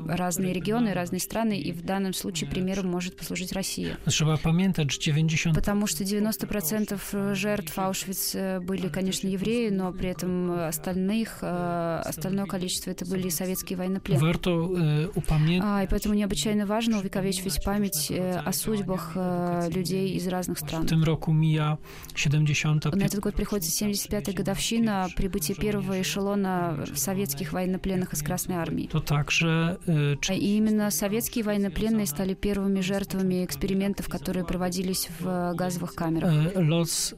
разные 0.09 0.53
регионы, 0.53 0.92
разные 0.92 1.21
страны, 1.21 1.59
и 1.59 1.73
в 1.73 1.83
данном 1.83 2.14
случае 2.14 2.51
примером 2.51 2.87
может 2.87 3.16
послужить 3.16 3.53
Россия. 3.53 3.99
Trzeba 4.07 4.37
pamiętać, 4.37 4.99
90... 4.99 5.55
Потому 5.55 5.87
что 5.87 6.05
90% 6.05 7.35
жертв 7.35 7.79
Аушвиц 7.79 7.95
были, 8.04 8.88
конечно, 8.88 9.28
евреи, 9.28 9.70
но 9.70 9.92
при 9.92 10.11
этом 10.11 10.50
остальных, 10.50 11.42
остальное 11.42 12.46
количество 12.46 12.90
это 12.90 13.04
были 13.06 13.28
советские 13.28 13.78
военнопленные. 13.78 14.37
Upamiętać... 15.14 15.62
А, 15.64 15.82
и 15.82 15.87
поэтому 15.87 16.14
необычайно 16.14 16.66
важно 16.66 16.98
увековечивать 16.98 17.62
память 17.64 18.11
о 18.11 18.52
судьбах 18.52 19.12
э, 19.14 19.68
людей 19.70 20.14
из 20.14 20.26
разных 20.28 20.59
стран. 20.59 20.82
В 20.82 20.87
этом 20.87 21.04
року 21.04 21.32
мия 21.32 21.78
70 22.14 22.94
На 22.94 23.04
этот 23.04 23.20
год 23.20 23.35
приходится 23.35 23.85
75-я 23.85 24.32
годовщина 24.32 25.09
прибытия 25.16 25.54
первого 25.54 26.00
эшелона 26.00 26.85
советских 26.94 27.52
военнопленных 27.52 28.12
из 28.12 28.22
Красной 28.22 28.56
Армии. 28.56 28.88
То 28.92 29.00
также... 29.00 29.78
Э, 29.87 30.16
И 30.30 30.56
именно 30.56 30.90
советские 30.90 31.44
военнопленные 31.44 32.06
стали 32.06 32.35
первыми 32.35 32.80
жертвами 32.80 33.44
экспериментов, 33.44 34.09
которые 34.09 34.44
проводились 34.44 35.09
в 35.18 35.54
газовых 35.54 35.94
камерах. 35.94 36.32
Э, 36.54 36.62
лос 36.62 37.14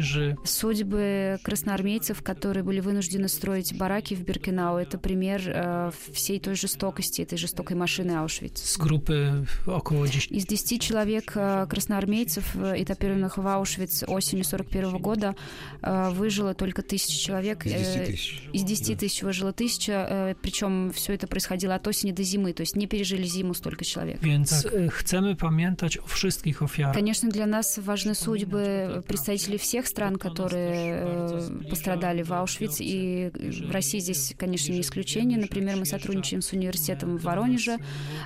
żołnierzy... 0.00 0.36
Судьбы 0.44 1.38
красноармейцев, 1.42 2.22
которые 2.22 2.62
были 2.62 2.80
вынуждены 2.80 3.28
строить 3.28 3.76
бараки 3.76 4.14
в 4.14 4.24
Биркенау, 4.24 4.78
это 4.78 4.98
пример 4.98 5.92
всей 6.12 6.40
той 6.40 6.54
жестокости, 6.54 7.22
этой 7.22 7.38
жестокой 7.38 7.76
машины 7.76 8.12
Аушвиц. 8.12 8.62
С 8.62 8.78
группы 8.78 9.46
около 9.66 10.08
10... 10.08 10.30
Из 10.30 10.46
10 10.46 10.80
человек 10.80 11.32
э, 11.34 11.66
красноармейцев, 11.68 12.56
этапированных 12.56 13.38
в 13.38 13.46
Аушвиц 13.46 14.04
осенью 14.06 14.44
41 14.44 14.98
года, 14.98 15.34
э, 15.82 16.10
выжило 16.10 16.54
только 16.54 16.82
тысяча 16.82 17.18
человек. 17.18 17.66
Из 17.66 17.72
10 17.72 18.04
тысяч. 18.04 18.42
Из 18.52 18.62
10 18.62 18.98
тысяч 18.98 19.20
да. 19.20 19.26
выжило 19.26 19.52
тысяча, 19.52 20.36
причем 20.42 20.92
все 20.92 21.14
это 21.14 21.26
происходило 21.26 21.74
от 21.74 21.86
осени 21.86 22.12
до 22.12 22.22
зимы, 22.22 22.52
то 22.52 22.62
есть 22.62 22.76
не 22.76 22.86
пережили 22.86 23.24
зиму 23.24 23.54
столько 23.54 23.84
человек. 23.84 24.22
Więc 24.22 24.66
chcemy 24.90 25.36
pamiętać 25.36 25.98
o 25.98 26.06
wszystkich 26.06 26.62
ofiarach. 26.62 26.94
Конечно, 26.94 27.28
для 27.28 27.46
нас 27.46 27.78
важны 27.78 28.14
судьбы 28.14 29.02
представителей 29.06 29.58
всех 29.58 29.81
стран, 29.86 30.16
которые 30.16 31.50
пострадали 31.68 32.22
в 32.22 32.32
Аушвиц, 32.32 32.76
и 32.80 33.30
в 33.34 33.70
России 33.70 33.98
здесь, 33.98 34.34
конечно, 34.36 34.72
не 34.72 34.80
исключение. 34.80 35.38
Например, 35.38 35.76
мы 35.76 35.86
сотрудничаем 35.86 36.42
с 36.42 36.52
университетом 36.52 37.16
в 37.16 37.22
Воронеже, 37.22 37.78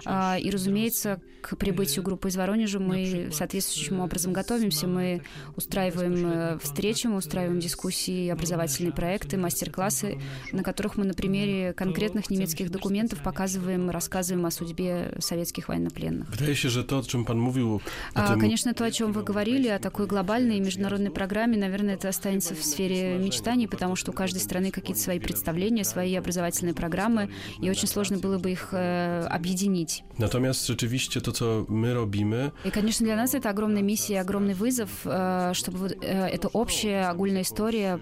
и, 0.04 0.50
разумеется, 0.50 1.20
к 1.46 1.56
прибытию 1.56 2.02
группы 2.02 2.28
из 2.28 2.36
Воронежа 2.36 2.80
мы 2.80 3.28
соответствующим 3.32 4.00
образом 4.00 4.32
готовимся. 4.32 4.88
Мы 4.88 5.22
устраиваем 5.54 6.26
э, 6.26 6.58
встречи, 6.58 7.06
мы 7.06 7.18
устраиваем 7.18 7.60
дискуссии, 7.60 8.28
образовательные 8.28 8.92
проекты, 8.92 9.36
мастер-классы, 9.36 10.18
на 10.50 10.64
которых 10.64 10.96
мы 10.96 11.04
на 11.04 11.14
примере 11.14 11.72
конкретных 11.72 12.30
немецких 12.30 12.70
документов 12.70 13.20
показываем, 13.22 13.90
рассказываем 13.90 14.44
о 14.44 14.50
судьбе 14.50 15.14
советских 15.20 15.68
военнопленных. 15.68 16.28
Wydaje 16.30 16.56
się, 16.56 16.68
że 16.68 16.82
to, 16.84 16.98
o 16.98 17.02
czym 17.02 17.24
pan 17.24 17.38
mówił... 17.38 17.80
А, 18.14 18.36
конечно, 18.36 18.74
то, 18.74 18.84
о 18.84 18.90
чем 18.90 19.12
вы 19.12 19.22
говорили, 19.22 19.68
о 19.68 19.78
такой 19.78 20.08
глобальной 20.08 20.58
международной 20.58 21.12
программе, 21.12 21.45
наверное, 21.54 21.94
это 21.94 22.08
останется 22.08 22.54
в 22.54 22.64
сфере 22.64 23.18
мечтаний, 23.18 23.68
потому 23.68 23.94
что 23.94 24.10
у 24.10 24.14
каждой 24.14 24.40
страны 24.40 24.72
какие-то 24.72 25.00
свои 25.00 25.20
представления, 25.20 25.84
свои 25.84 26.16
образовательные 26.16 26.74
программы, 26.74 27.30
и 27.62 27.70
очень 27.70 27.86
сложно 27.86 28.18
было 28.18 28.38
бы 28.38 28.50
их 28.50 28.70
э, 28.72 29.26
объединить. 29.30 30.02
Natomiast 30.18 30.66
rzeczywiście 30.66 31.20
to, 31.20 31.32
co 31.32 31.66
my 31.68 31.94
robimy, 31.94 32.50
и, 32.64 32.70
конечно, 32.70 33.06
для 33.06 33.16
нас 33.16 33.34
это 33.34 33.50
огромная 33.50 33.82
миссия, 33.82 34.20
огромный 34.20 34.54
вызов. 34.54 34.90
Э, 35.04 35.52
чтобы 35.54 35.96
эта 36.00 36.48
общая 36.48 37.10
огульная 37.10 37.42
история 37.42 38.00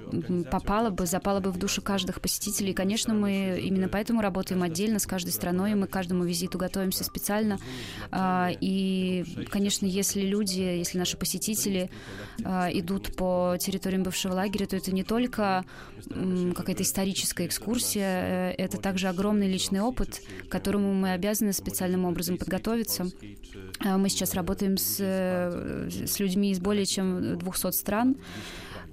попала 0.50 0.90
бы, 0.90 1.06
запала 1.06 1.40
бы 1.40 1.50
в 1.50 1.58
душу 1.58 1.82
каждых 1.82 2.20
посетителей. 2.20 2.70
И, 2.70 2.74
конечно, 2.74 3.14
мы 3.14 3.60
именно 3.62 3.88
поэтому 3.88 4.20
работаем 4.20 4.62
отдельно 4.62 4.98
с 4.98 5.06
каждой 5.06 5.30
страной, 5.30 5.74
мы 5.74 5.86
к 5.86 5.90
каждому 5.90 6.24
визиту 6.24 6.58
готовимся 6.58 7.04
специально. 7.04 7.58
И, 8.60 9.24
конечно, 9.50 9.86
если 9.86 10.22
люди, 10.22 10.60
если 10.60 10.98
наши 10.98 11.16
посетители 11.16 11.90
идут 12.38 13.16
по 13.16 13.33
территориям 13.60 14.02
бывшего 14.02 14.34
лагеря, 14.34 14.66
то 14.66 14.76
это 14.76 14.92
не 14.92 15.04
только 15.04 15.64
какая-то 16.54 16.82
историческая 16.82 17.46
экскурсия, 17.46 18.50
э, 18.50 18.54
это 18.58 18.78
также 18.78 19.08
огромный 19.08 19.48
личный 19.48 19.80
опыт, 19.80 20.20
к 20.46 20.50
которому 20.50 20.92
мы 20.92 21.12
обязаны 21.12 21.52
специальным 21.52 22.04
образом 22.04 22.38
подготовиться. 22.38 23.06
А, 23.80 23.98
мы 23.98 24.08
сейчас 24.08 24.34
работаем 24.34 24.76
с, 24.76 24.96
э, 25.00 25.88
с 25.90 26.18
людьми 26.18 26.50
из 26.50 26.60
более 26.60 26.86
чем 26.86 27.38
200 27.38 27.72
стран, 27.72 28.16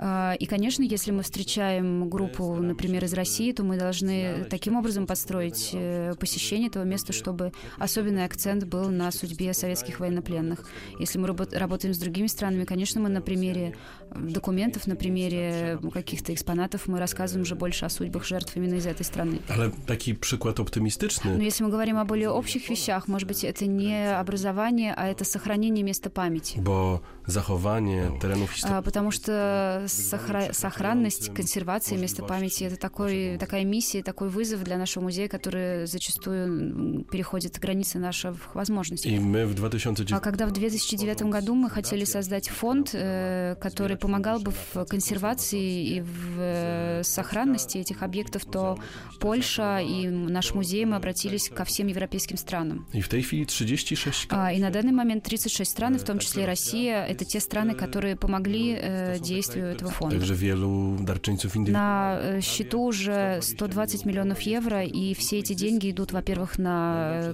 и, 0.02 0.46
конечно, 0.48 0.82
если 0.82 1.12
мы 1.12 1.22
встречаем 1.22 2.10
группу, 2.10 2.56
например, 2.56 3.06
из 3.06 3.14
России, 3.14 3.52
то 3.52 3.64
мы 3.64 3.78
должны 3.78 4.46
таким 4.50 4.76
образом 4.76 5.06
построить 5.06 5.70
э, 5.74 6.16
посещение 6.20 6.70
этого 6.70 6.84
места, 6.84 7.14
чтобы 7.14 7.52
особенный 7.78 8.26
акцент 8.26 8.64
был 8.64 8.90
на 8.90 9.12
судьбе 9.12 9.54
советских 9.54 10.00
военнопленных. 10.00 10.66
Если 11.00 11.20
мы 11.20 11.28
работаем 11.28 11.94
с 11.94 12.00
другими 12.00 12.26
странами, 12.28 12.66
конечно, 12.66 13.00
мы 13.00 13.10
на 13.10 13.22
примере 13.22 13.76
документов, 14.16 14.88
на 14.88 14.96
примере 14.96 15.80
каких-то 15.94 16.34
экспонатов 16.34 16.88
мы 16.88 17.00
рассказываем 17.00 17.44
уже 17.44 17.56
больше 17.56 17.86
о 17.86 17.90
судьбах 17.90 18.26
жертв 18.26 18.56
именно 18.58 18.76
из 18.76 18.88
этой 18.88 19.04
страны. 19.06 19.40
Але 19.50 19.72
такий 19.86 20.14
przykład 20.14 20.60
оптимистичный. 20.60 21.38
Но 21.38 21.44
если 21.44 21.64
мы 21.64 21.70
говорим 21.70 21.98
о 21.98 22.06
более 22.06 22.30
общих 22.30 22.70
вещах, 22.70 23.08
может 23.08 23.28
быть, 23.28 23.44
это 23.44 23.66
не 23.68 24.18
образование, 24.18 24.94
а 24.98 25.08
это 25.08 25.26
сохранение 25.26 25.84
места 25.84 26.10
памяти. 26.10 26.58
Бо 26.60 27.02
захование 27.26 28.20
теренов 28.20 28.52
а, 28.64 28.82
Потому 28.82 29.12
что 29.12 29.86
сохра... 29.92 30.54
сохранность, 30.54 31.34
консервация 31.34 31.98
места 31.98 32.24
памяти— 32.24 32.64
это 32.66 32.78
такой, 32.78 33.38
такая 33.38 33.64
миссия, 33.64 34.04
такой 34.04 34.30
вызов 34.30 34.64
для 34.64 34.78
нашего 34.78 35.04
музея, 35.04 35.28
который 35.28 35.86
зачастую 35.88 37.04
переходит 37.06 37.60
границы 37.60 38.00
наших 38.00 38.56
возможностей. 38.56 39.16
И 39.16 39.20
мы 39.20 39.46
в 39.46 39.56
2009... 39.56 40.12
А 40.12 40.20
когда 40.20 40.46
в 40.46 40.52
2009 40.52 41.24
году 41.24 41.56
мы 41.56 41.70
хотели 41.70 42.06
создать 42.06 42.50
фонд, 42.50 42.92
э, 42.94 43.56
который 43.62 43.98
помогал 43.98 44.40
бы 44.40 44.52
в 44.52 44.86
консервации 44.86 45.98
и 45.98 46.02
в 46.02 46.40
э, 46.40 47.04
сохранности 47.04 47.78
этих 47.78 48.04
объектов, 48.04 48.46
то 48.46 48.78
Польша 49.20 49.80
и 49.80 50.08
наш 50.08 50.54
музей 50.54 50.86
мы 50.86 50.96
обратились 50.96 51.50
ко 51.50 51.64
всем 51.64 51.88
европейским 51.88 52.38
странам. 52.38 52.88
И 52.94 53.02
в 53.02 53.10
tej 53.10 53.22
chwili 53.22 53.46
36 53.46 54.28
а, 54.30 54.52
И 54.52 54.60
на 54.60 54.70
данный 54.70 54.92
момент 54.92 55.24
36 55.24 55.70
стран, 55.70 55.98
в 55.98 56.04
том 56.04 56.20
числе 56.20 56.46
Россия, 56.46 57.06
это 57.06 57.26
те 57.26 57.40
страны, 57.40 57.74
которые 57.74 58.16
помогли 58.16 58.78
э, 58.80 59.20
действию 59.20 59.76
этого 59.82 59.92
фонда. 59.92 60.16
Также 60.16 60.36
wielu 60.36 60.98
darczyńców 61.00 61.56
На 61.56 62.20
э, 62.22 62.42
счету 62.42 62.82
уже 62.82 63.40
120 63.42 64.06
миллионов 64.06 64.42
евро, 64.42 64.84
и 64.84 65.14
все 65.14 65.40
эти 65.40 65.54
деньги 65.54 65.92
идут, 65.92 66.12
во-первых, 66.12 66.58
на 66.58 67.34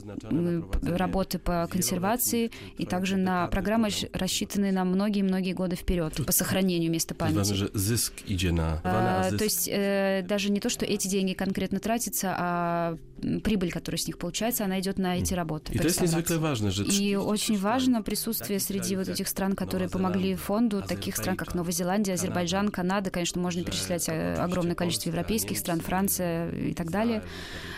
работы 0.84 1.40
по 1.40 1.68
консервации, 1.72 2.52
и 2.78 2.86
также 2.86 3.18
на 3.18 3.48
программы, 3.48 3.90
рассчитанные 4.14 4.72
на 4.72 4.86
многие-многие 4.86 5.54
годы 5.54 5.76
вперед, 5.76 6.26
по 6.26 6.32
сохранению 6.32 6.92
места 6.92 7.16
памяти. 7.16 7.70
Зиск 7.78 8.14
на... 8.28 8.82
А, 8.84 9.30
то 9.32 9.44
есть 9.44 9.68
э, 9.72 10.24
даже 10.28 10.52
не 10.52 10.60
то, 10.60 10.70
что 10.70 10.86
эти 10.86 11.08
деньги 11.08 11.34
конкретно 11.34 11.80
тратятся, 11.80 12.36
а 12.38 12.98
прибыль, 13.44 13.72
которая 13.72 14.00
с 14.00 14.08
них 14.08 14.18
получается, 14.18 14.66
она 14.66 14.80
идет 14.80 14.98
на 14.98 15.18
эти 15.18 15.34
работы. 15.34 15.74
И 15.74 15.78
это 15.78 16.02
незвыкле 16.02 16.38
важно. 16.38 16.72
Же... 16.72 16.86
И 16.86 17.16
очень 17.16 17.58
важно 17.58 18.02
присутствие 18.02 18.60
среди 18.60 18.96
вот 18.96 19.08
этих 19.08 19.28
стран, 19.28 19.56
которые 19.56 19.90
помогли 19.90 20.36
фонду, 20.36 20.82
таких 20.82 21.18
стран, 21.18 21.36
как 21.36 21.56
Новая 21.56 21.72
Зеландия, 21.72 22.16
Азербайджан, 22.28 22.70
Канада, 22.70 23.10
конечно, 23.10 23.42
можно 23.42 23.64
перечислять 23.64 24.08
э, 24.10 24.36
огромное 24.36 24.76
количество 24.76 25.10
европейских 25.10 25.58
стран, 25.58 25.80
Франция 25.82 26.50
и 26.52 26.74
так 26.74 26.92
далее, 26.92 27.24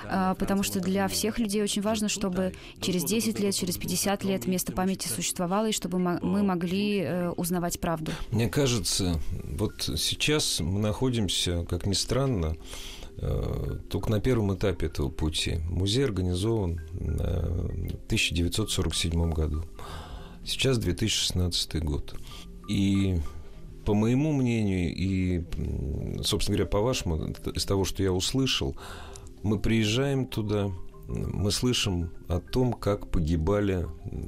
а, 0.06 0.36
потому 0.36 0.64
что 0.64 0.80
для 0.80 1.08
всех 1.08 1.40
людей 1.40 1.62
очень 1.62 1.82
важно, 1.82 2.10
чтобы 2.10 2.54
через 2.82 3.04
10 3.04 3.40
лет, 3.40 3.54
через 3.54 3.78
50 3.78 4.24
лет 4.24 4.48
место 4.48 4.72
памяти 4.72 5.08
существовало, 5.08 5.70
и 5.70 5.72
чтобы 5.72 6.00
мы 6.00 6.44
могли 6.44 7.02
э, 7.02 7.30
узнавать 7.32 7.80
правду. 7.80 8.12
Мне 8.32 8.50
кажется, 8.50 9.20
вот 9.44 9.82
сейчас 9.82 10.60
мы 10.60 10.80
находимся, 10.80 11.66
как 11.70 11.86
ни 11.86 11.94
странно, 11.94 12.56
Э, 13.22 13.78
только 13.90 14.10
на 14.12 14.22
первом 14.22 14.56
этапе 14.56 14.86
этого 14.86 15.10
пути. 15.10 15.60
Музей 15.70 16.06
организован 16.06 16.80
в 16.92 18.06
1947 18.06 19.32
году. 19.32 19.64
Сейчас 20.46 20.78
2016 20.78 21.84
год. 21.84 22.16
И 22.70 23.20
по 23.86 23.94
моему 23.94 24.34
мнению 24.34 24.94
и, 24.94 25.44
собственно 26.24 26.58
говоря, 26.58 26.70
по 26.70 26.82
вашему, 26.82 27.34
из 27.54 27.66
того, 27.66 27.86
что 27.86 28.04
я 28.04 28.12
услышал, 28.12 28.76
мы 29.44 29.60
приезжаем 29.60 30.28
туда, 30.28 30.72
мы 31.08 31.52
слышим 31.52 32.12
о 32.28 32.40
том, 32.40 32.74
как 32.74 33.10
погибали... 33.10 33.88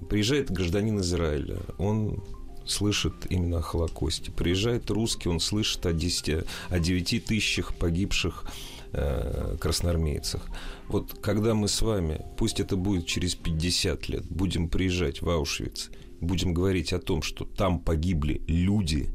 Приезжает 0.10 0.52
гражданин 0.52 1.00
Израиля, 1.00 1.58
он 1.78 2.24
слышит 2.66 3.14
именно 3.30 3.60
о 3.60 3.62
Холокосте. 3.62 4.32
Приезжает 4.32 4.90
русский, 4.90 5.30
он 5.30 5.40
слышит 5.40 5.86
о, 5.86 5.94
10, 5.94 6.46
о 6.70 6.80
9 6.80 7.26
тысячах 7.26 7.76
погибших 7.76 8.46
э, 8.94 9.58
красноармейцах. 9.60 10.48
Вот 10.88 11.18
когда 11.22 11.54
мы 11.54 11.68
с 11.68 11.82
вами, 11.82 12.26
пусть 12.38 12.60
это 12.60 12.76
будет 12.76 13.06
через 13.06 13.36
50 13.36 14.10
лет, 14.10 14.26
будем 14.30 14.70
приезжать 14.70 15.22
в 15.22 15.30
Аушвиц, 15.30 15.90
будем 16.20 16.54
говорить 16.54 16.94
о 16.94 17.00
том, 17.00 17.22
что 17.22 17.46
там 17.46 17.80
погибли 17.80 18.42
люди, 18.48 19.10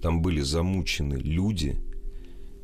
там 0.00 0.22
были 0.22 0.40
замучены 0.40 1.14
люди, 1.14 1.76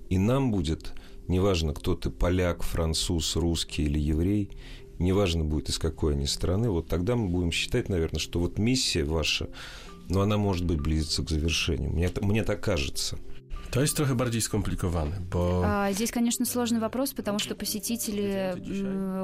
и 0.09 0.18
нам 0.18 0.51
будет, 0.51 0.92
неважно, 1.29 1.75
кто 1.75 1.95
ты, 1.95 2.11
поляк, 2.11 2.62
француз, 2.62 3.37
русский 3.37 3.85
или 3.85 3.99
еврей, 3.99 4.51
неважно 4.99 5.45
будет 5.45 5.68
из 5.68 5.79
какой 5.79 6.14
они 6.14 6.27
страны, 6.27 6.71
вот 6.71 6.88
тогда 6.88 7.16
мы 7.16 7.29
будем 7.29 7.53
считать, 7.53 7.88
наверное, 7.88 8.21
что 8.21 8.38
вот 8.38 8.59
миссия 8.59 9.05
ваша, 9.05 9.49
но 10.09 10.21
она 10.21 10.37
может 10.37 10.64
быть 10.64 10.81
близится 10.81 11.23
к 11.23 11.31
завершению. 11.31 11.90
Мне, 11.90 12.11
мне 12.21 12.45
так 12.45 12.61
кажется. 12.61 13.18
To 13.73 13.81
jest 13.81 13.97
trochę 13.97 14.14
bardziej 14.14 14.42
skomplikowane, 14.42 15.21
bo... 15.31 15.62
А, 15.64 15.92
здесь, 15.92 16.11
конечно, 16.11 16.45
сложный 16.45 16.79
вопрос, 16.81 17.14
потому 17.14 17.38
что 17.38 17.55
посетители 17.55 18.55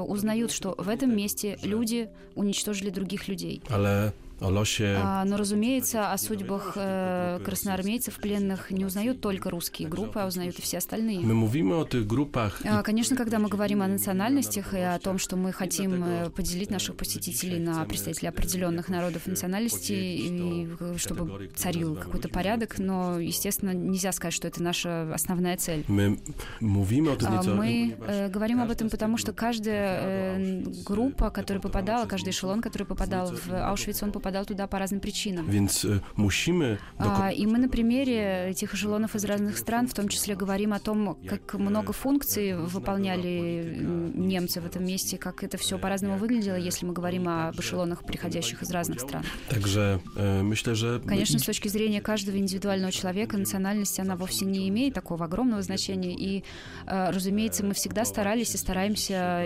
узнают, 0.07 0.51
что 0.51 0.75
в 0.77 0.89
этом 0.89 1.15
месте 1.15 1.57
люди 1.61 2.09
уничтожили 2.35 2.89
других 2.89 3.27
людей. 3.27 3.61
Ale 3.69 4.11
о 4.39 4.47
лосе... 4.47 4.95
А, 4.97 5.25
но, 5.25 5.37
разумеется, 5.37 6.11
о 6.11 6.17
судьбах 6.17 6.73
э, 6.75 7.39
красноармейцев 7.43 8.15
пленных 8.15 8.71
не 8.71 8.85
узнают 8.85 9.21
только 9.21 9.49
русские 9.49 9.87
группы, 9.87 10.19
а 10.19 10.27
узнают 10.27 10.57
и 10.59 10.61
все 10.61 10.77
остальные. 10.77 11.19
Мы 11.19 11.35
говорим 11.45 11.73
о 11.73 11.83
этих 11.83 12.07
группах... 12.07 12.61
А, 12.65 12.81
конечно, 12.83 13.15
когда 13.15 13.39
мы 13.39 13.49
говорим 13.49 13.81
о 13.81 13.87
национальностях 13.87 14.73
и 14.73 14.79
о 14.79 14.97
том, 14.99 15.17
что 15.17 15.35
мы 15.35 15.51
хотим 15.51 16.03
э, 16.03 16.29
поделить 16.29 16.71
наших 16.71 16.95
посетителей 16.95 17.59
на 17.59 17.83
представителей 17.85 18.29
определенных 18.29 18.89
народов 18.89 19.27
и 19.27 19.31
национальностей, 19.31 20.15
и 20.15 20.97
чтобы 20.97 21.49
царил 21.55 21.95
какой-то 21.95 22.29
порядок, 22.29 22.79
но, 22.79 23.19
естественно, 23.19 23.71
нельзя 23.71 24.11
сказать, 24.11 24.33
что 24.33 24.47
это 24.47 24.63
наша 24.63 25.13
основная 25.13 25.57
цель. 25.57 25.83
Мы, 25.87 26.19
а, 26.61 27.43
мы 27.43 27.95
э, 27.99 28.29
говорим 28.29 28.61
об 28.61 28.71
этом, 28.71 28.89
потому 28.89 29.17
что 29.17 29.33
каждая 29.33 30.37
э, 30.39 30.63
группа, 30.85 31.29
которая 31.29 31.61
попадала, 31.61 32.05
каждый 32.05 32.29
эшелон, 32.29 32.61
который 32.61 32.87
попадал 32.87 33.33
в 33.33 33.53
Аушвиц, 33.53 34.01
он 34.01 34.11
попадал 34.11 34.28
попадал 34.29 34.45
туда 34.45 34.67
по 34.67 34.77
разным 34.79 34.99
причинам. 34.99 35.49
Więc 35.49 35.85
musimy... 36.15 36.77
А, 36.97 37.31
и 37.31 37.45
мы 37.47 37.57
на 37.57 37.67
примере 37.67 38.49
этих 38.51 38.73
эшелонов 38.75 39.15
из 39.15 39.25
разных 39.25 39.57
стран, 39.57 39.87
в 39.87 39.93
том 39.93 40.07
числе 40.07 40.35
говорим 40.35 40.73
о 40.73 40.79
том, 40.79 41.17
как 41.27 41.55
много 41.55 41.93
функций 41.93 42.55
выполняли 42.55 43.81
немцы 44.13 44.61
в 44.61 44.65
этом 44.65 44.85
месте, 44.85 45.17
как 45.17 45.43
это 45.43 45.57
все 45.57 45.79
по-разному 45.79 46.17
выглядело, 46.17 46.57
если 46.57 46.85
мы 46.85 46.93
говорим 46.93 47.27
о 47.27 47.51
эшелонах, 47.57 48.03
приходящих 48.03 48.61
из 48.61 48.71
разных 48.71 48.99
стран. 48.99 49.23
Также 49.49 49.99
myślę, 50.43 50.75
że... 50.75 51.01
Конечно, 51.05 51.39
с 51.39 51.43
точки 51.43 51.69
зрения 51.69 52.01
каждого 52.01 52.37
индивидуального 52.37 52.91
человека, 52.91 53.37
национальность, 53.37 53.99
она 53.99 54.15
вовсе 54.15 54.45
не 54.45 54.69
имеет 54.69 54.93
такого 54.93 55.25
огромного 55.25 55.61
значения. 55.63 56.15
И, 56.15 56.43
разумеется, 56.85 57.65
мы 57.65 57.73
всегда 57.73 58.05
старались 58.05 58.53
и 58.53 58.57
стараемся 58.57 59.43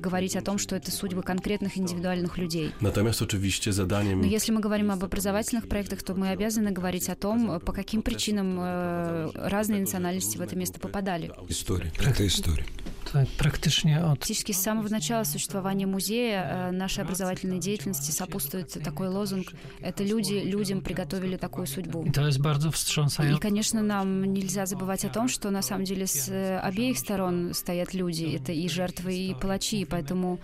говорить 0.00 0.36
о 0.36 0.42
том, 0.42 0.58
что 0.58 0.76
это 0.76 0.90
судьбы 0.90 1.22
конкретных 1.22 1.78
индивидуальных 1.78 2.38
людей. 2.38 2.72
Natomiast 2.80 3.22
oczywiście 3.22 3.72
zadaniem 3.72 4.25
но 4.26 4.32
если 4.32 4.50
мы 4.50 4.60
говорим 4.60 4.90
об 4.90 5.04
образовательных 5.04 5.68
проектах, 5.68 6.02
то 6.02 6.14
мы 6.14 6.30
обязаны 6.30 6.72
говорить 6.72 7.08
о 7.08 7.14
том, 7.14 7.60
по 7.60 7.72
каким 7.72 8.02
причинам 8.02 8.58
э, 8.58 9.30
разные 9.34 9.82
национальности 9.82 10.36
в 10.36 10.40
это 10.40 10.56
место 10.56 10.80
попадали. 10.80 11.30
История. 11.48 11.92
Это 12.00 12.26
история. 12.26 12.66
Практически 13.38 13.88
от... 13.88 14.18
Практически 14.18 14.52
с 14.52 14.60
самого 14.60 14.88
начала 14.88 15.24
существования 15.24 15.86
музея 15.86 16.70
нашей 16.72 17.04
образовательной 17.04 17.58
деятельности 17.58 18.10
сопутствует 18.10 18.70
такой 18.82 19.08
лозунг 19.08 19.52
«Это 19.80 20.04
люди 20.04 20.34
людям 20.34 20.80
приготовили 20.80 21.36
такую 21.36 21.66
судьбу». 21.66 22.04
И 23.36 23.40
конечно, 23.40 23.82
нам 23.82 24.24
нельзя 24.24 24.66
забывать 24.66 25.04
о 25.04 25.08
том, 25.08 25.28
что 25.28 25.50
на 25.50 25.62
самом 25.62 25.84
деле 25.84 26.06
с 26.06 26.60
обеих 26.60 26.98
сторон 26.98 27.54
стоят 27.54 27.94
люди. 27.94 28.36
Это 28.36 28.52
и 28.52 28.68
жертвы, 28.68 29.14
и 29.14 29.34
палачи. 29.34 29.84
Поэтому 29.84 30.40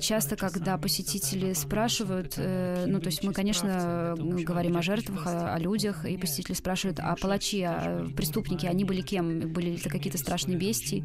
часто, 0.00 0.36
когда 0.36 0.76
посетители 0.78 1.52
спрашивают, 1.52 2.36
ну, 2.36 3.00
то 3.00 3.06
есть 3.06 3.22
мы, 3.24 3.32
конечно, 3.32 4.14
говорим 4.18 4.76
о 4.76 4.82
жертвах, 4.82 5.26
о, 5.26 5.54
о 5.54 5.58
людях, 5.58 6.04
и 6.04 6.16
посетители 6.16 6.54
спрашивают, 6.54 7.00
а 7.00 7.16
палачи, 7.16 7.62
а 7.62 8.08
преступники, 8.16 8.66
они 8.66 8.84
были 8.84 9.00
кем? 9.00 9.52
Были 9.52 9.70
ли 9.70 9.76
это 9.76 9.88
какие-то 9.88 10.18
страшные 10.18 10.56
бестии 10.56 11.04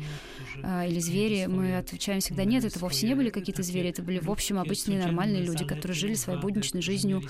или 0.57 0.99
звери? 0.99 1.45
Мы 1.47 1.77
отвечаем 1.77 2.19
всегда, 2.19 2.43
нет, 2.43 2.65
это 2.65 2.79
вовсе 2.79 3.07
не 3.07 3.15
были 3.15 3.29
какие-то 3.29 3.63
звери, 3.63 3.89
это 3.89 4.01
были, 4.01 4.19
в 4.19 4.31
общем, 4.31 4.59
обычные 4.59 4.99
нормальные 4.99 5.43
люди, 5.43 5.65
которые 5.65 5.95
жили 5.95 6.13
своей 6.15 6.39
будничной 6.39 6.81
жизнью. 6.81 7.21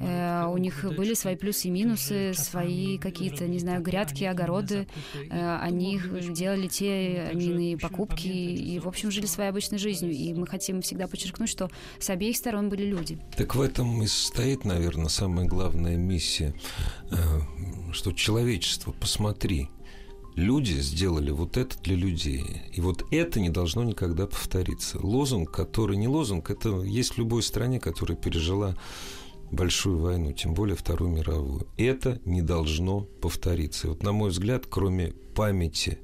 У 0.00 0.58
них 0.58 0.84
были 0.96 1.14
свои 1.14 1.36
плюсы 1.36 1.68
и 1.68 1.70
минусы, 1.70 2.34
свои 2.34 2.98
какие-то, 2.98 3.46
не 3.46 3.58
знаю, 3.58 3.82
грядки, 3.82 4.24
огороды. 4.24 4.86
Они 5.30 6.00
делали 6.30 6.68
те 6.68 7.30
иные 7.32 7.76
покупки 7.78 8.28
и, 8.28 8.78
в 8.78 8.88
общем, 8.88 9.10
жили 9.10 9.26
своей 9.26 9.50
обычной 9.50 9.78
жизнью. 9.78 10.12
И 10.12 10.32
мы 10.34 10.46
хотим 10.46 10.82
всегда 10.82 11.06
подчеркнуть, 11.06 11.48
что 11.48 11.70
с 11.98 12.10
обеих 12.10 12.36
сторон 12.36 12.68
были 12.68 12.84
люди. 12.84 13.18
Так 13.36 13.54
в 13.54 13.60
этом 13.60 14.02
и 14.02 14.06
состоит, 14.06 14.64
наверное, 14.64 15.08
самая 15.08 15.46
главная 15.46 15.96
миссия, 15.96 16.54
э, 17.10 17.16
что 17.92 18.12
человечество, 18.12 18.92
посмотри, 18.92 19.68
люди 20.36 20.74
сделали 20.74 21.30
вот 21.30 21.56
это 21.56 21.76
для 21.82 21.96
людей. 21.96 22.44
И 22.72 22.80
вот 22.80 23.04
это 23.10 23.40
не 23.40 23.48
должно 23.48 23.82
никогда 23.82 24.26
повториться. 24.26 24.98
Лозунг, 25.00 25.50
который 25.50 25.96
не 25.96 26.06
лозунг, 26.06 26.50
это 26.50 26.82
есть 26.82 27.14
в 27.14 27.18
любой 27.18 27.42
стране, 27.42 27.80
которая 27.80 28.16
пережила 28.16 28.76
большую 29.50 29.98
войну, 29.98 30.32
тем 30.32 30.54
более 30.54 30.76
Вторую 30.76 31.10
мировую. 31.10 31.66
Это 31.76 32.20
не 32.24 32.42
должно 32.42 33.00
повториться. 33.00 33.86
И 33.86 33.90
вот, 33.90 34.02
на 34.02 34.12
мой 34.12 34.30
взгляд, 34.30 34.66
кроме 34.68 35.12
памяти, 35.34 35.98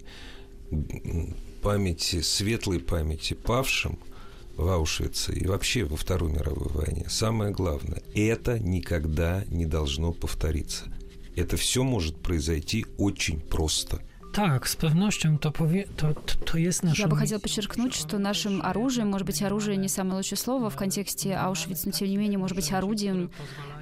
памяти, 1.63 2.23
светлой 2.23 2.81
памяти 2.81 3.35
павшим– 3.35 3.99
в 4.55 4.69
Аушвице 4.69 5.33
и 5.33 5.47
вообще 5.47 5.85
во 5.85 5.97
Второй 5.97 6.31
мировой 6.31 6.69
войне, 6.69 7.07
самое 7.09 7.53
главное, 7.53 8.03
это 8.15 8.59
никогда 8.59 9.45
не 9.49 9.65
должно 9.65 10.13
повториться. 10.13 10.93
Это 11.37 11.57
все 11.57 11.83
может 11.83 12.17
произойти 12.17 12.85
очень 12.99 13.41
просто– 13.41 14.03
Так, 14.33 14.69
с 14.69 14.77
pewnością 14.77 15.39
to, 15.39 15.51
powie, 15.51 15.85
to, 15.97 16.15
to 16.45 16.59
jest 16.59 16.83
наше... 16.83 17.03
Я 17.03 17.09
бы 17.09 17.17
хотела 17.17 17.39
подчеркнуть, 17.39 17.95
что 17.95 18.19
нашим 18.19 18.63
оружием, 18.63 19.09
может 19.11 19.27
быть, 19.27 19.43
оружие 19.43 19.77
не 19.77 19.89
самое 19.89 20.17
лучшее 20.17 20.39
слово 20.39 20.71
в 20.71 20.77
контексте 20.77 21.35
Аушвиц, 21.35 21.85
но 21.85 21.93
тем 21.93 22.09
не 22.09 22.17
менее, 22.17 22.39
может 22.39 22.57
быть, 22.57 22.73
орудием 22.73 23.31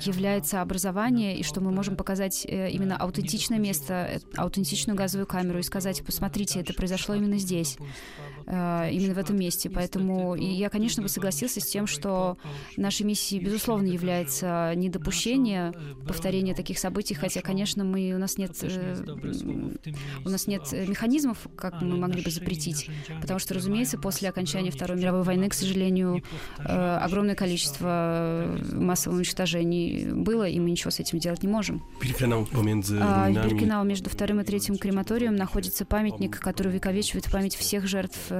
является 0.00 0.60
образование, 0.60 1.38
и 1.38 1.44
что 1.44 1.60
мы 1.60 1.70
можем 1.70 1.94
показать 1.94 2.44
э, 2.48 2.70
именно 2.70 2.96
аутентичное 2.96 3.58
место, 3.58 3.94
э, 3.94 4.18
аутентичную 4.36 4.96
газовую 4.96 5.26
камеру 5.26 5.60
и 5.60 5.62
сказать, 5.62 6.02
посмотрите, 6.04 6.60
это 6.60 6.74
произошло 6.74 7.14
именно 7.14 7.38
здесь. 7.38 7.78
Э, 8.52 8.90
именно 8.90 9.14
в 9.14 9.18
этом 9.18 9.36
месте. 9.36 9.70
Поэтому 9.70 10.34
и 10.34 10.44
я, 10.44 10.70
конечно, 10.70 11.02
бы 11.02 11.08
согласился 11.08 11.60
с 11.60 11.66
тем, 11.66 11.86
что 11.86 12.36
нашей 12.76 13.06
миссией, 13.06 13.40
безусловно, 13.44 13.86
является 13.86 14.72
недопущение 14.74 15.72
повторения 16.06 16.52
таких 16.54 16.80
событий, 16.80 17.14
хотя, 17.14 17.42
конечно, 17.42 17.84
мы, 17.84 18.12
у 18.12 18.18
нас 18.18 18.38
нет, 18.38 18.56
э, 18.62 18.96
у 20.24 20.28
нас 20.28 20.48
нет 20.48 20.62
механизмов, 20.72 21.46
как 21.56 21.80
мы 21.80 21.96
могли 21.96 22.22
бы 22.22 22.30
запретить, 22.30 22.90
потому 23.20 23.38
что, 23.38 23.54
разумеется, 23.54 23.98
после 23.98 24.28
окончания 24.28 24.72
Второй 24.72 24.98
мировой 24.98 25.22
войны, 25.22 25.48
к 25.48 25.54
сожалению, 25.54 26.24
э, 26.58 26.62
огромное 26.64 27.36
количество 27.36 28.58
массовых 28.72 29.18
уничтожений 29.18 30.10
было, 30.10 30.48
и 30.48 30.58
мы 30.58 30.72
ничего 30.72 30.90
с 30.90 30.98
этим 30.98 31.20
делать 31.20 31.44
не 31.44 31.48
можем. 31.48 31.84
А, 33.00 33.30
в 33.30 33.32
Биркенау 33.32 33.84
между 33.84 34.10
вторым 34.10 34.40
и 34.40 34.44
третьим 34.44 34.76
крематорием. 34.76 35.36
находится 35.36 35.84
памятник, 35.84 36.40
который 36.40 36.72
вековечивает 36.72 37.30
память 37.30 37.54
всех 37.54 37.86
жертв 37.86 38.18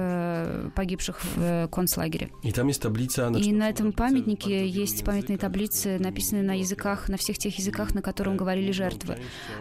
погибших 0.75 1.23
в 1.23 1.37
э, 1.37 1.67
концлагере. 1.71 2.29
И 2.43 2.51
там 2.51 2.67
есть 2.67 2.81
таблица... 2.81 3.29
И 3.29 3.51
на 3.51 3.69
этом 3.69 3.91
памятнике 3.91 4.67
есть 4.67 5.03
памятные 5.03 5.37
таблицы, 5.37 5.97
написанные 5.99 6.43
на 6.43 6.57
языках, 6.57 7.09
на 7.09 7.17
всех 7.17 7.37
тех 7.37 7.57
языках, 7.57 7.93
на 7.93 8.01
котором 8.01 8.37
говорили 8.37 8.71
жертвы. 8.71 9.17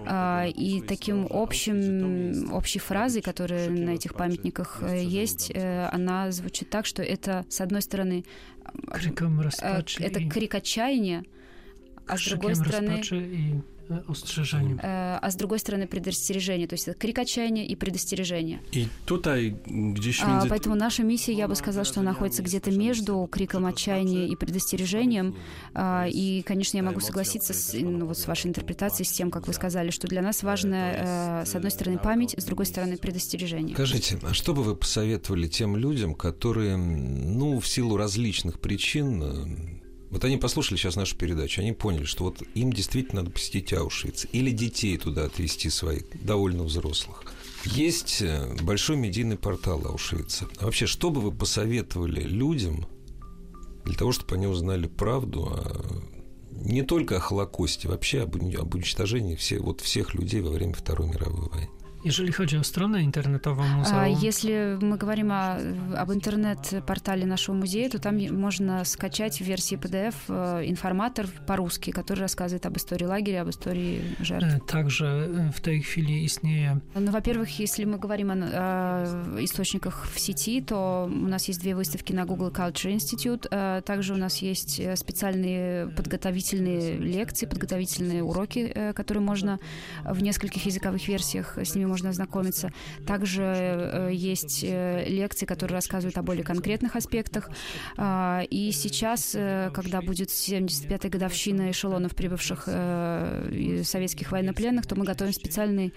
А, 0.06 0.46
и 0.46 0.80
таким 0.80 1.26
общим, 1.30 2.52
общей 2.52 2.78
фразой, 2.78 3.22
которая 3.22 3.70
на 3.70 3.90
этих 3.90 4.14
памятниках 4.14 4.78
э, 4.82 5.02
есть, 5.02 5.52
она 5.54 6.30
звучит 6.32 6.70
так, 6.70 6.86
что 6.86 7.02
это, 7.02 7.44
с 7.48 7.60
одной 7.60 7.82
стороны, 7.82 8.24
это 9.98 10.28
крик 10.28 10.54
отчаяния, 10.54 11.24
а 12.06 12.16
с 12.16 12.24
другой 12.26 12.54
стороны 12.54 13.02
ostrzeżeniem. 14.08 14.78
А 14.82 15.30
с 15.30 15.36
другой 15.36 15.58
стороны 15.58 15.86
предостережение, 15.86 16.66
то 16.66 16.74
есть 16.74 16.88
это 16.88 16.98
крик 16.98 17.18
отчаяния 17.18 17.66
и 17.66 17.74
предостережение. 17.76 18.60
И 18.72 18.88
tutaj 19.06 19.54
gdzieś 19.66 20.22
między... 20.22 20.48
Поэтому 20.48 20.74
наша 20.74 21.02
миссия, 21.02 21.32
я 21.32 21.48
бы 21.48 21.54
сказала, 21.54 21.84
что 21.84 22.02
находится 22.02 22.42
где-то 22.42 22.70
между 22.70 23.28
криком 23.30 23.66
отчаяния 23.66 24.26
и 24.26 24.36
предостережением. 24.36 25.34
И, 25.78 26.42
конечно, 26.46 26.76
я 26.76 26.82
могу 26.82 27.00
согласиться 27.00 27.52
с, 27.52 27.74
ну, 27.74 28.06
вот 28.06 28.18
с 28.18 28.26
вашей 28.26 28.48
интерпретацией, 28.48 29.06
с 29.06 29.12
тем, 29.12 29.30
как 29.30 29.46
вы 29.46 29.52
сказали, 29.52 29.90
что 29.90 30.06
для 30.06 30.22
нас 30.22 30.42
важно, 30.42 31.42
с 31.46 31.54
одной 31.54 31.70
стороны, 31.70 31.98
память, 31.98 32.34
с 32.38 32.44
другой 32.44 32.66
стороны, 32.66 32.96
предостережение. 32.96 33.74
Скажите, 33.74 34.18
а 34.22 34.34
что 34.34 34.54
бы 34.54 34.62
вы 34.62 34.76
посоветовали 34.76 35.48
тем 35.48 35.76
людям, 35.76 36.14
которые, 36.14 36.76
ну, 36.76 37.58
в 37.58 37.66
силу 37.66 37.96
различных 37.96 38.60
причин 38.60 39.79
вот 40.10 40.24
они 40.24 40.36
послушали 40.36 40.76
сейчас 40.76 40.96
нашу 40.96 41.16
передачу, 41.16 41.60
они 41.60 41.72
поняли, 41.72 42.04
что 42.04 42.24
вот 42.24 42.42
им 42.54 42.72
действительно 42.72 43.22
надо 43.22 43.32
посетить 43.32 43.72
Аушвиц 43.72 44.26
или 44.32 44.50
детей 44.50 44.96
туда 44.98 45.24
отвезти 45.24 45.70
своих, 45.70 46.04
довольно 46.24 46.64
взрослых. 46.64 47.24
Есть 47.64 48.20
э, 48.22 48.56
большой 48.62 48.96
медийный 48.96 49.36
портал 49.36 49.86
Аушвица. 49.86 50.48
А 50.58 50.64
вообще, 50.64 50.86
что 50.86 51.10
бы 51.10 51.20
вы 51.20 51.30
посоветовали 51.30 52.22
людям 52.22 52.86
для 53.84 53.94
того, 53.94 54.12
чтобы 54.12 54.34
они 54.34 54.46
узнали 54.46 54.88
правду 54.88 55.48
о, 55.52 56.02
не 56.50 56.82
только 56.82 57.16
о 57.16 57.20
Холокосте, 57.20 57.88
вообще 57.88 58.22
об, 58.22 58.34
уничтожении 58.34 59.36
все, 59.36 59.60
вот 59.60 59.80
всех 59.80 60.14
людей 60.14 60.40
во 60.40 60.50
время 60.50 60.72
Второй 60.72 61.08
мировой 61.08 61.48
войны? 61.48 61.70
Jeżeli 62.04 62.32
chodzi 62.32 62.56
o 62.58 62.64
stronę 62.64 63.02
internetową 63.02 63.62
muzeum... 63.68 64.06
Если 64.22 64.78
мы 64.80 64.96
говорим 64.96 65.32
о, 65.32 65.56
об 65.96 66.12
интернет-портале 66.12 67.26
нашего 67.26 67.54
музея, 67.56 67.90
то 67.90 67.98
там 67.98 68.16
можно 68.40 68.84
скачать 68.84 69.38
в 69.38 69.44
версии 69.44 69.76
PDF 69.76 70.14
информатор 70.64 71.26
по-русски, 71.46 71.90
который 71.90 72.20
рассказывает 72.20 72.66
об 72.66 72.76
истории 72.76 73.04
лагеря, 73.04 73.42
об 73.42 73.50
истории 73.50 74.02
жертв. 74.20 74.66
Также 74.66 75.50
в 75.54 75.60
tej 75.60 75.82
chwili 75.82 76.24
istnieje... 76.24 76.80
Ну, 76.94 77.10
во-первых, 77.10 77.58
если 77.58 77.84
мы 77.84 77.98
говорим 77.98 78.30
о, 78.30 78.34
о 78.34 79.44
источниках 79.44 80.08
в 80.12 80.18
сети, 80.18 80.62
то 80.62 81.04
у 81.06 81.28
нас 81.28 81.48
есть 81.48 81.60
две 81.60 81.74
выставки 81.74 82.12
на 82.12 82.24
Google 82.24 82.50
Culture 82.50 82.94
Institute. 82.94 83.82
Также 83.82 84.14
у 84.14 84.16
нас 84.16 84.38
есть 84.38 84.80
специальные 84.96 85.88
подготовительные 85.88 86.96
лекции, 86.96 87.46
подготовительные 87.46 88.22
уроки, 88.22 88.92
которые 88.94 89.22
можно 89.22 89.58
в 90.04 90.22
нескольких 90.22 90.64
языковых 90.64 91.06
версиях 91.06 91.58
с 91.58 91.74
ними 91.74 91.89
можно 91.90 92.10
ознакомиться. 92.10 92.72
Также 93.06 93.42
э, 93.42 94.10
есть 94.12 94.64
э, 94.64 95.04
лекции, 95.06 95.44
которые 95.44 95.74
рассказывают 95.74 96.16
о 96.16 96.22
более 96.22 96.44
конкретных 96.44 96.96
аспектах. 96.96 97.50
А, 97.96 98.42
и 98.48 98.72
сейчас, 98.72 99.34
э, 99.34 99.70
когда 99.74 100.00
будет 100.00 100.28
75-я 100.28 101.10
годовщина 101.10 101.70
эшелонов, 101.70 102.14
прибывших 102.14 102.64
советских 103.84 104.32
военнопленных, 104.32 104.86
то 104.86 104.94
мы 104.94 105.04
готовим 105.04 105.32
специальную 105.32 105.92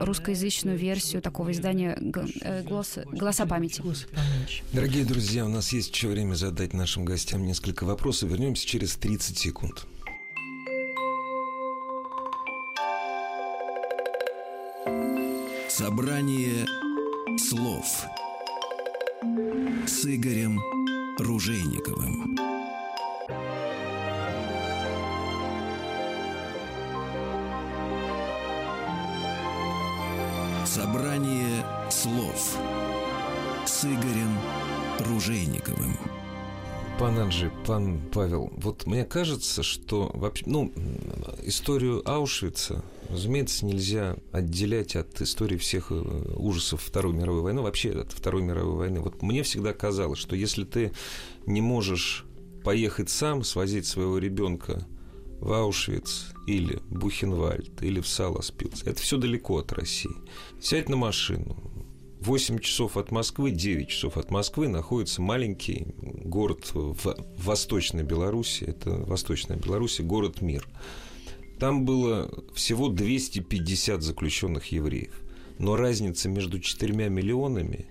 русскоязычную 0.00 0.76
версию 0.76 1.22
такого 1.22 1.52
издания 1.52 1.96
«Голоса, 2.68 3.04
«Голоса 3.06 3.46
памяти». 3.46 3.82
Дорогие 4.72 5.04
друзья, 5.04 5.44
у 5.44 5.48
нас 5.48 5.72
есть 5.72 5.94
еще 5.94 6.08
время 6.08 6.34
задать 6.34 6.74
нашим 6.74 7.04
гостям 7.04 7.44
несколько 7.46 7.84
вопросов. 7.84 8.30
Вернемся 8.30 8.66
через 8.66 8.96
30 8.96 9.38
секунд. 9.38 9.87
Собрание 15.78 16.66
слов 17.38 17.84
с 19.86 20.04
Игорем 20.06 20.58
Ружейниковым. 21.20 22.36
Собрание 30.66 31.64
слов 31.90 32.56
с 33.64 33.84
Игорем 33.84 34.36
Ружейниковым. 35.06 35.96
Пан 36.98 37.18
Анджи, 37.18 37.52
пан 37.64 38.00
Павел, 38.12 38.52
вот 38.56 38.86
мне 38.86 39.04
кажется, 39.04 39.62
что 39.62 40.10
вообще, 40.14 40.44
ну, 40.46 40.72
историю 41.44 42.02
Аушвица 42.08 42.82
Разумеется, 43.08 43.64
нельзя 43.64 44.16
отделять 44.32 44.94
от 44.94 45.20
истории 45.22 45.56
всех 45.56 45.90
э, 45.90 45.94
ужасов 46.36 46.82
Второй 46.82 47.14
мировой 47.14 47.40
войны, 47.40 47.62
вообще 47.62 47.92
от 47.92 48.12
Второй 48.12 48.42
мировой 48.42 48.76
войны. 48.76 49.00
Вот 49.00 49.22
мне 49.22 49.42
всегда 49.42 49.72
казалось, 49.72 50.18
что 50.18 50.36
если 50.36 50.64
ты 50.64 50.92
не 51.46 51.62
можешь 51.62 52.26
поехать 52.64 53.08
сам, 53.08 53.44
свозить 53.44 53.86
своего 53.86 54.18
ребенка 54.18 54.86
в 55.40 55.52
Аушвиц 55.52 56.34
или 56.46 56.80
Бухенвальд 56.90 57.82
или 57.82 58.00
в 58.00 58.08
Саласпилс, 58.08 58.82
это 58.82 59.00
все 59.00 59.16
далеко 59.16 59.58
от 59.58 59.72
России. 59.72 60.14
Сядь 60.60 60.90
на 60.90 60.96
машину, 60.96 61.56
8 62.20 62.58
часов 62.58 62.96
от 62.96 63.10
Москвы, 63.10 63.50
9 63.50 63.88
часов 63.88 64.16
от 64.16 64.30
Москвы 64.30 64.68
находится 64.68 65.22
маленький 65.22 65.86
город 66.02 66.70
в 66.72 67.16
Восточной 67.38 68.02
Беларуси. 68.02 68.64
Это 68.64 68.90
Восточная 68.90 69.56
Беларусь, 69.56 70.00
город 70.00 70.40
Мир. 70.40 70.66
Там 71.58 71.84
было 71.84 72.30
всего 72.54 72.88
250 72.88 74.02
заключенных 74.02 74.66
евреев. 74.66 75.14
Но 75.58 75.76
разница 75.76 76.28
между 76.28 76.60
4 76.60 77.08
миллионами 77.08 77.86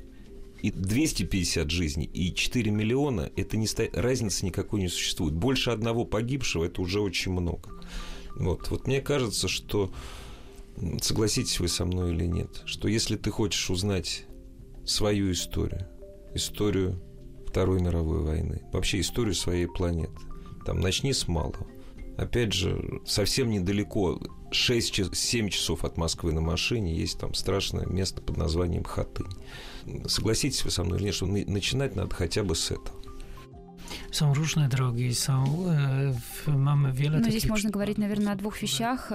и 0.62 0.72
250 0.72 1.70
жизней 1.70 2.06
и 2.06 2.34
4 2.34 2.72
миллиона, 2.72 3.30
это 3.36 3.58
не 3.58 3.68
ста... 3.68 3.84
разницы 3.94 4.46
никакой 4.46 4.82
не 4.82 4.88
существует. 4.88 5.34
Больше 5.34 5.72
одного 5.72 6.06
погибшего 6.06 6.66
это 6.66 6.82
уже 6.82 7.00
очень 7.02 7.32
много. 7.32 7.70
Вот, 8.36 8.70
вот 8.70 8.88
мне 8.88 9.02
кажется, 9.02 9.48
что 9.48 9.92
согласитесь 11.02 11.60
вы 11.60 11.68
со 11.68 11.86
мной 11.86 12.14
или 12.14 12.26
нет, 12.26 12.62
что 12.66 12.88
если 12.88 13.16
ты 13.16 13.32
хочешь 13.32 13.70
узнать 13.70 14.26
свою 14.86 15.32
историю, 15.32 15.88
историю 16.34 17.02
Второй 17.48 17.82
мировой 17.82 18.22
войны, 18.22 18.62
вообще 18.72 19.00
историю 19.00 19.34
своей 19.34 19.68
планеты, 19.68 20.20
там 20.66 20.80
начни 20.80 21.14
с 21.14 21.28
малого. 21.28 21.68
Опять 22.18 22.52
же, 22.52 23.02
совсем 23.06 23.50
недалеко, 23.50 24.20
6-7 24.52 25.50
часов 25.50 25.84
от 25.84 25.98
Москвы 25.98 26.34
на 26.34 26.42
машине, 26.42 26.96
есть 26.96 27.20
там 27.20 27.34
страшное 27.34 27.86
место 27.86 28.22
под 28.22 28.38
названием 28.38 28.84
Хатынь. 28.84 29.28
Согласитесь 30.08 30.64
вы 30.66 30.72
со 30.72 30.84
мной 30.84 30.98
или 30.98 31.06
нет, 31.06 31.16
что 31.16 31.28
начинать 31.28 31.96
надо 31.96 32.14
хотя 32.16 32.44
бы 32.44 32.56
с 32.56 32.72
этого. 32.72 32.97
Są 34.12 34.34
różne 34.34 34.70
drogi, 34.70 35.16
są, 35.16 35.66
mamy 36.48 36.94
wiele 36.94 37.20
Но 37.20 37.30
здесь 37.30 37.46
можно 37.46 37.70
говорить, 37.70 37.98
наверное, 37.98 38.34
о 38.34 38.36
двух 38.36 38.62
вещах. 38.62 39.12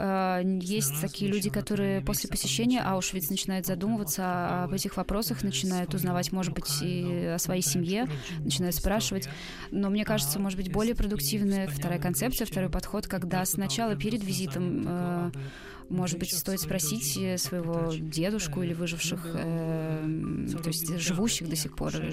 Есть 0.61 1.01
такие 1.01 1.31
люди, 1.31 1.51
которые 1.51 2.01
после 2.01 2.29
посещения 2.29 2.81
Аушвиц 2.81 3.31
начинают 3.31 3.67
задумываться 3.67 4.65
об 4.65 4.73
этих 4.73 4.97
вопросах, 4.97 5.43
начинают 5.43 5.95
узнавать, 5.95 6.33
может 6.33 6.55
быть, 6.55 6.83
и 6.83 7.33
о 7.35 7.39
своей 7.39 7.63
семье, 7.63 8.07
начинают 8.39 8.75
спрашивать. 8.77 9.29
Но 9.71 9.91
мне 9.91 10.05
кажется, 10.05 10.39
может 10.39 10.59
быть, 10.59 10.73
более 10.73 10.95
продуктивная 10.95 11.69
вторая 11.69 11.99
концепция, 11.99 12.47
второй 12.47 12.71
подход, 12.71 13.07
когда 13.07 13.45
сначала 13.45 13.97
перед 13.97 14.23
визитом 14.23 15.33
может 15.93 16.19
быть, 16.19 16.33
стоит 16.37 16.61
спросить 16.61 17.17
э, 17.17 17.39
своего 17.39 17.93
дедушку 17.95 18.63
или 18.63 18.73
выживших, 18.73 19.27
э, 19.35 20.49
то 20.63 20.69
есть 20.69 20.99
живущих 20.99 21.49
до 21.49 21.57
сих 21.57 21.77
пор, 21.77 21.93
э, 21.95 22.11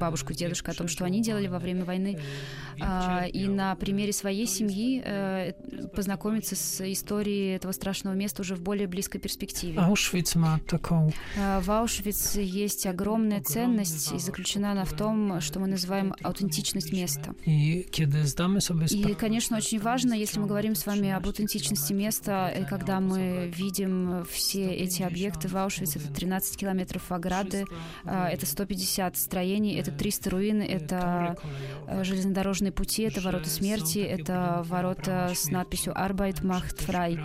бабушку, 0.00 0.32
дедушку, 0.32 0.70
о 0.70 0.74
том, 0.74 0.88
что 0.88 1.04
они 1.04 1.22
делали 1.22 1.46
во 1.46 1.58
время 1.58 1.84
войны. 1.84 2.18
Э, 2.80 3.28
и 3.28 3.46
на 3.46 3.74
примере 3.76 4.12
своей 4.12 4.46
семьи 4.46 5.02
э, 5.04 5.52
познакомиться 5.94 6.56
с 6.56 6.80
историей 6.92 7.56
этого 7.56 7.72
страшного 7.72 8.14
места 8.14 8.42
уже 8.42 8.54
в 8.54 8.62
более 8.62 8.86
близкой 8.86 9.18
перспективе. 9.18 9.78
Аушвиц 9.78 10.34
такой. 10.66 11.14
Э, 11.36 11.60
в 11.60 11.70
Аушвиц 11.70 12.36
есть 12.36 12.86
огромная 12.86 13.42
ценность, 13.42 14.12
и 14.12 14.18
заключена 14.18 14.72
она 14.72 14.84
в 14.84 14.92
том, 14.94 15.40
что 15.40 15.60
мы 15.60 15.68
называем 15.68 16.14
аутентичность 16.22 16.92
места. 16.92 17.34
И, 17.44 17.80
и 17.80 19.14
конечно, 19.14 19.56
очень 19.56 19.80
важно, 19.80 20.14
если 20.14 20.40
мы 20.40 20.46
говорим 20.46 20.74
с 20.74 20.86
вами 20.86 21.10
об 21.10 21.26
аутентичности 21.26 21.92
места, 21.92 22.52
когда 22.68 23.00
мы 23.08 23.52
видим 23.54 24.24
все 24.30 24.72
эти 24.72 25.02
объекты 25.02 25.48
в 25.48 25.56
Аушвице. 25.56 25.98
Это 25.98 26.12
13 26.12 26.56
километров 26.56 27.10
ограды, 27.12 27.64
а, 28.04 28.28
это 28.28 28.46
150 28.46 29.16
строений, 29.16 29.78
это 29.78 29.90
300 29.90 30.30
руин, 30.30 30.62
это 30.62 31.36
а, 31.86 32.04
железнодорожные 32.04 32.72
пути, 32.72 33.02
это 33.02 33.20
ворота 33.20 33.48
смерти, 33.48 33.98
это 33.98 34.64
ворота 34.66 35.32
с 35.34 35.50
надписью 35.50 35.92
«Arbeit 35.94 36.42
macht 36.42 36.78
frei», 36.86 37.20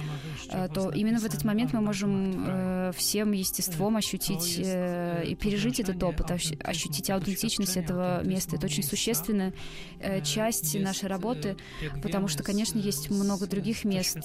то 0.74 0.92
именно 0.92 1.20
в 1.20 1.26
этот 1.26 1.44
момент 1.44 1.74
мы 1.74 1.82
можем 1.82 2.46
э, 2.48 2.92
всем 2.96 3.32
естеством 3.32 3.98
ощутить 3.98 4.60
э, 4.64 5.24
и 5.26 5.36
пережить 5.36 5.80
этот 5.80 6.02
опыт, 6.04 6.32
ощутить 6.32 7.10
аутентичность 7.10 7.78
этого 7.78 8.24
места. 8.24 8.56
Это 8.56 8.66
очень 8.66 8.84
существенная 8.84 9.54
э, 10.00 10.22
часть 10.22 10.80
нашей 10.80 11.08
работы, 11.08 11.58
потому 12.02 12.28
что, 12.28 12.44
конечно, 12.44 12.80
есть 12.80 13.10
много 13.10 13.48
других 13.48 13.84
мест, 13.86 14.18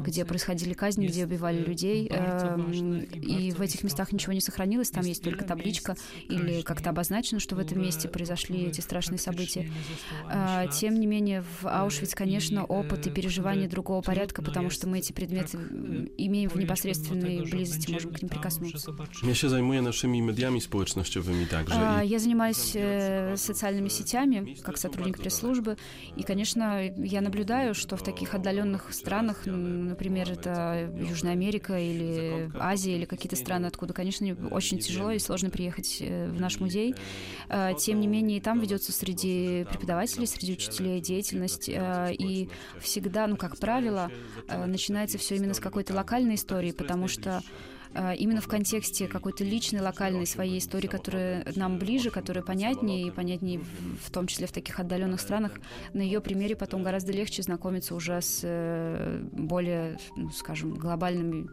где 0.00 0.24
происходит 0.24 0.43
происходили 0.44 0.74
казни, 0.74 1.06
где 1.06 1.24
убивали 1.24 1.58
людей, 1.58 2.08
эм, 2.08 3.00
и 3.00 3.50
в 3.52 3.60
этих 3.60 3.82
местах 3.82 4.12
ничего 4.12 4.32
не 4.32 4.40
сохранилось, 4.40 4.90
там 4.90 5.04
есть 5.04 5.22
только 5.22 5.44
табличка 5.44 5.96
или 6.28 6.62
как-то 6.62 6.90
обозначено, 6.90 7.40
что 7.40 7.56
в 7.56 7.58
этом 7.58 7.80
месте 7.80 8.08
произошли 8.08 8.66
эти 8.66 8.80
страшные 8.80 9.18
события. 9.18 9.70
А, 10.26 10.66
тем 10.66 11.00
не 11.00 11.06
менее, 11.06 11.42
в 11.42 11.66
Аушвиц, 11.66 12.14
конечно, 12.14 12.64
опыт 12.64 13.06
и 13.06 13.10
переживания 13.10 13.68
другого 13.68 14.02
порядка, 14.02 14.42
потому 14.42 14.70
что 14.70 14.86
мы 14.86 14.98
эти 14.98 15.12
предметы 15.12 15.56
имеем 16.18 16.50
в 16.50 16.56
непосредственной 16.56 17.42
близости, 17.50 17.90
можем 17.90 18.12
к 18.12 18.22
ним 18.22 18.28
прикоснуться. 18.28 18.92
Я 19.22 19.34
się 19.34 19.48
zajmuję 19.48 19.82
naszymi 19.82 20.22
mediami 20.22 20.60
społecznościowymi 20.60 21.46
także. 21.46 21.74
Я 22.04 22.18
занимаюсь 22.18 22.72
э, 22.74 23.36
социальными 23.36 23.88
сетями, 23.88 24.56
как 24.62 24.76
сотрудник 24.76 25.18
пресс-службы, 25.18 25.76
и, 26.16 26.22
конечно, 26.22 26.82
я 26.96 27.20
наблюдаю, 27.20 27.74
что 27.74 27.96
в 27.96 28.02
таких 28.02 28.34
отдаленных 28.34 28.92
странах, 28.92 29.46
например, 29.46 30.23
это 30.32 30.90
Южная 30.96 31.32
Америка 31.32 31.78
или 31.78 32.50
Азия 32.58 32.96
или 32.96 33.04
какие-то 33.04 33.36
страны, 33.36 33.66
откуда, 33.66 33.92
конечно, 33.92 34.26
очень 34.50 34.78
тяжело 34.78 35.10
и 35.10 35.18
сложно 35.18 35.50
приехать 35.50 35.98
э, 36.00 36.28
в 36.28 36.40
наш 36.40 36.60
музей. 36.60 36.94
Э, 37.48 37.72
тем 37.78 38.00
не 38.00 38.06
менее, 38.06 38.40
там 38.40 38.60
ведется 38.60 38.92
среди 38.92 39.66
преподавателей, 39.70 40.26
среди 40.26 40.52
учителей 40.52 41.00
деятельность, 41.00 41.68
э, 41.68 42.14
и 42.14 42.48
всегда, 42.80 43.26
ну, 43.26 43.36
как 43.36 43.58
правило, 43.58 44.10
начинается 44.66 45.18
все 45.18 45.36
именно 45.36 45.54
с 45.54 45.60
какой-то 45.60 45.94
локальной 45.94 46.34
истории, 46.34 46.72
потому 46.72 47.08
что 47.08 47.42
именно 48.18 48.40
в 48.40 48.48
контексте 48.48 49.06
какой-то 49.06 49.44
личной, 49.44 49.80
локальной 49.80 50.26
своей 50.26 50.58
истории, 50.58 50.88
которая 50.88 51.46
нам 51.56 51.78
ближе, 51.78 52.10
которая 52.10 52.42
понятнее 52.42 53.06
и 53.06 53.10
понятнее 53.10 53.60
в 54.04 54.10
том 54.10 54.26
числе 54.26 54.46
в 54.46 54.52
таких 54.52 54.80
отдаленных 54.80 55.20
странах, 55.20 55.52
на 55.92 56.00
ее 56.00 56.20
примере 56.20 56.56
потом 56.56 56.82
гораздо 56.82 57.12
легче 57.12 57.42
знакомиться 57.42 57.94
уже 57.94 58.20
с 58.20 58.40
э, 58.42 59.22
более, 59.32 59.98
ну, 60.16 60.30
скажем, 60.30 60.74
глобальными 60.74 61.48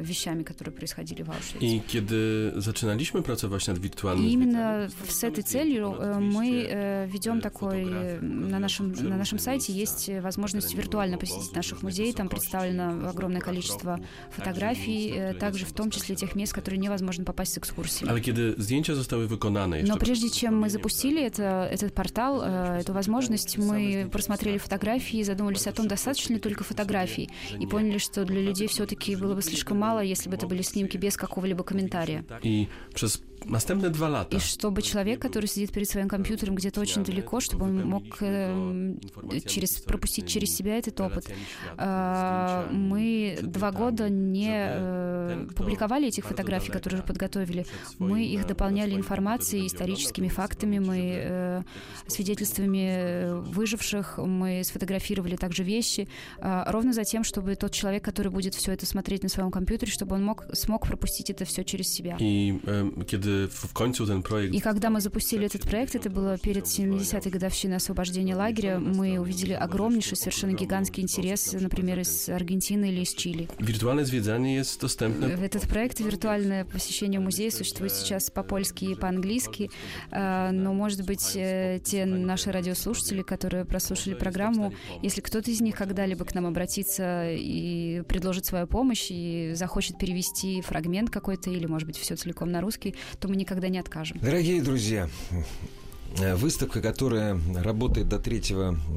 вещами, 0.00 0.42
которые 0.42 0.72
происходили 0.72 1.22
в 1.22 1.30
Аушвице. 1.30 1.64
И 1.66 1.80
когда 1.80 2.60
zaczynaliśmy 2.60 3.22
pracować 3.22 3.68
nad 3.68 3.78
wirtualnym... 3.78 4.26
И 4.26 4.32
именно 4.32 4.88
с 5.08 5.24
этой 5.24 5.42
целью 5.42 5.96
мы 6.20 7.08
ведем 7.12 7.40
такой... 7.40 7.84
На 8.20 8.58
нашем, 8.58 8.92
на 8.92 9.16
нашем 9.16 9.38
сайте 9.38 9.72
есть 9.72 10.10
возможность 10.22 10.74
виртуально 10.74 11.18
посетить 11.18 11.54
наших 11.54 11.82
музеев. 11.82 12.14
Там 12.14 12.28
представлено 12.28 13.08
огромное 13.08 13.40
количество 13.40 13.98
фотографий, 14.30 15.34
также 15.40 15.64
в 15.64 15.72
том 15.72 15.90
числе 15.90 16.16
тех 16.16 16.34
мест, 16.34 16.52
которые 16.52 16.78
невозможно 16.78 17.24
попасть 17.24 17.52
с 17.52 17.58
экскурсией. 17.58 18.10
Ale 18.10 18.20
kiedy 18.20 18.54
zdjęcia 18.58 18.94
zostały 18.94 19.26
wykonane... 19.26 19.82
Но 19.82 19.96
прежде 19.96 20.30
чем 20.30 20.60
мы 20.60 20.70
запустили 20.70 21.22
это, 21.22 21.68
этот 21.70 21.94
портал, 21.94 22.42
эту 22.42 22.92
возможность, 22.92 23.58
мы 23.58 24.08
просмотрели 24.10 24.58
фотографии 24.58 25.20
и 25.20 25.24
задумались 25.24 25.66
о 25.66 25.72
том, 25.72 25.88
достаточно 25.88 26.34
ли 26.34 26.40
только 26.40 26.64
фотографий. 26.64 27.28
И 27.58 27.66
поняли, 27.66 27.98
что 27.98 28.24
для 28.24 28.40
людей 28.40 28.68
все-таки 28.68 29.16
было 29.16 29.34
бы 29.34 29.42
слишком 29.42 29.77
мало, 29.78 30.00
если 30.00 30.28
бы 30.28 30.36
это 30.36 30.46
были 30.46 30.62
снимки 30.62 30.96
без 30.96 31.16
какого-либо 31.16 31.64
комментария. 31.64 32.24
И 32.42 32.68
przez 32.94 33.22
następne 33.46 33.90
dwa 33.90 34.08
lata. 34.08 34.36
И 34.36 34.40
чтобы 34.40 34.82
человек, 34.82 35.20
который 35.20 35.46
сидит 35.46 35.72
перед 35.72 35.88
своим 35.88 36.08
компьютером 36.08 36.54
где-то 36.54 36.80
очень 36.80 37.04
далеко, 37.04 37.40
чтобы 37.40 37.66
он 37.66 37.86
мог 37.86 38.04
э, 38.20 38.94
через, 39.46 39.80
пропустить 39.80 40.26
через 40.26 40.54
себя 40.54 40.78
этот 40.78 41.00
опыт. 41.00 41.30
Э, 41.76 42.66
мы 42.70 43.38
два 43.42 43.70
года 43.72 44.08
не 44.08 44.50
э, 44.50 45.46
публиковали 45.56 46.08
этих 46.08 46.24
фотографий, 46.24 46.72
которые 46.72 47.02
подготовили. 47.02 47.66
Мы 47.98 48.24
их 48.24 48.46
дополняли 48.46 48.94
информацией, 48.94 49.66
историческими 49.66 50.28
фактами, 50.28 50.78
мы 50.78 50.98
э, 50.98 51.62
свидетельствами 52.06 53.40
выживших, 53.52 54.18
мы 54.18 54.62
сфотографировали 54.64 55.36
также 55.36 55.62
вещи, 55.62 56.08
э, 56.38 56.64
ровно 56.66 56.92
за 56.92 57.04
тем, 57.04 57.24
чтобы 57.24 57.54
тот 57.56 57.72
человек, 57.72 58.04
который 58.04 58.30
будет 58.32 58.54
все 58.54 58.72
это 58.72 58.86
смотреть 58.86 59.22
на 59.22 59.28
своем 59.28 59.50
компьютере, 59.50 59.92
чтобы 59.92 60.16
он 60.16 60.24
мог, 60.24 60.44
смог 60.52 60.86
пропустить 60.86 61.30
это 61.30 61.44
все 61.44 61.64
через 61.64 61.88
себя. 61.88 62.16
И 62.18 62.60
э, 62.64 62.90
когда 63.10 63.27
в 63.50 63.72
końcu 63.72 64.06
ten 64.06 64.22
projekt... 64.22 64.54
И 64.54 64.60
когда 64.60 64.90
мы 64.90 65.00
запустили 65.00 65.46
этот 65.46 65.62
проект, 65.62 65.94
это 65.94 66.10
было 66.10 66.38
перед 66.38 66.64
70-й 66.64 67.30
годовщиной 67.30 67.76
освобождения 67.76 68.36
лагеря, 68.36 68.78
мы 68.78 69.18
увидели 69.18 69.52
огромнейший, 69.52 70.16
совершенно 70.16 70.52
гигантский 70.52 71.02
интерес, 71.02 71.52
например, 71.52 72.00
из 72.00 72.28
Аргентины 72.28 72.90
или 72.90 73.02
из 73.02 73.14
Чили. 73.14 73.48
Wirtualne 73.58 74.04
zwiedzanie 74.04 74.54
jest 74.54 74.80
dostępne 74.80 75.26
Этот 75.26 75.68
проект 75.68 76.00
«Виртуальное 76.00 76.64
посещение 76.64 77.20
музея» 77.20 77.50
существует 77.50 77.92
сейчас 77.92 78.30
по-польски 78.30 78.84
и 78.84 78.94
по-английски, 78.94 79.70
но, 80.10 80.72
может 80.74 81.06
быть, 81.06 81.32
те 81.32 82.04
наши 82.06 82.50
радиослушатели, 82.52 83.22
которые 83.22 83.64
прослушали 83.64 84.14
программу, 84.14 84.72
если 85.02 85.20
кто-то 85.20 85.50
из 85.50 85.60
них 85.60 85.76
когда-либо 85.76 86.24
к 86.24 86.34
нам 86.34 86.46
обратится 86.46 87.30
и 87.30 88.02
предложит 88.08 88.46
свою 88.46 88.66
помощь 88.66 89.08
и 89.10 89.52
захочет 89.54 89.98
перевести 89.98 90.60
фрагмент 90.60 91.10
какой-то 91.10 91.50
или, 91.50 91.66
может 91.66 91.86
быть, 91.86 91.96
все 91.96 92.16
целиком 92.16 92.50
на 92.50 92.60
русский, 92.60 92.94
то 93.20 93.28
мы 93.28 93.36
никогда 93.36 93.68
не 93.68 93.78
откажем. 93.78 94.18
Дорогие 94.20 94.62
друзья, 94.62 95.08
Выставка, 96.36 96.80
которая 96.80 97.38
работает 97.54 98.08
до 98.08 98.18
3 98.18 98.42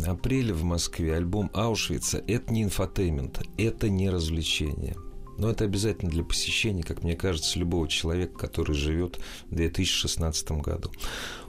апреля 0.07 0.53
в 0.53 0.63
Москве, 0.63 1.15
альбом 1.15 1.51
Аушвица, 1.53 2.24
это 2.26 2.53
не 2.53 2.63
infotainment, 2.63 3.41
это 3.57 3.89
не 3.89 4.09
развлечение. 4.09 4.95
Но 5.38 5.49
это 5.49 5.65
обязательно 5.65 6.11
для 6.11 6.24
посещения, 6.24 6.84
как 6.84 7.03
мне 7.03 7.15
кажется, 7.15 7.57
любого 7.57 7.88
человека, 7.88 8.38
который 8.38 8.76
живет 8.76 9.19
в 9.49 9.55
2016 9.55 10.51
году. 10.51 10.91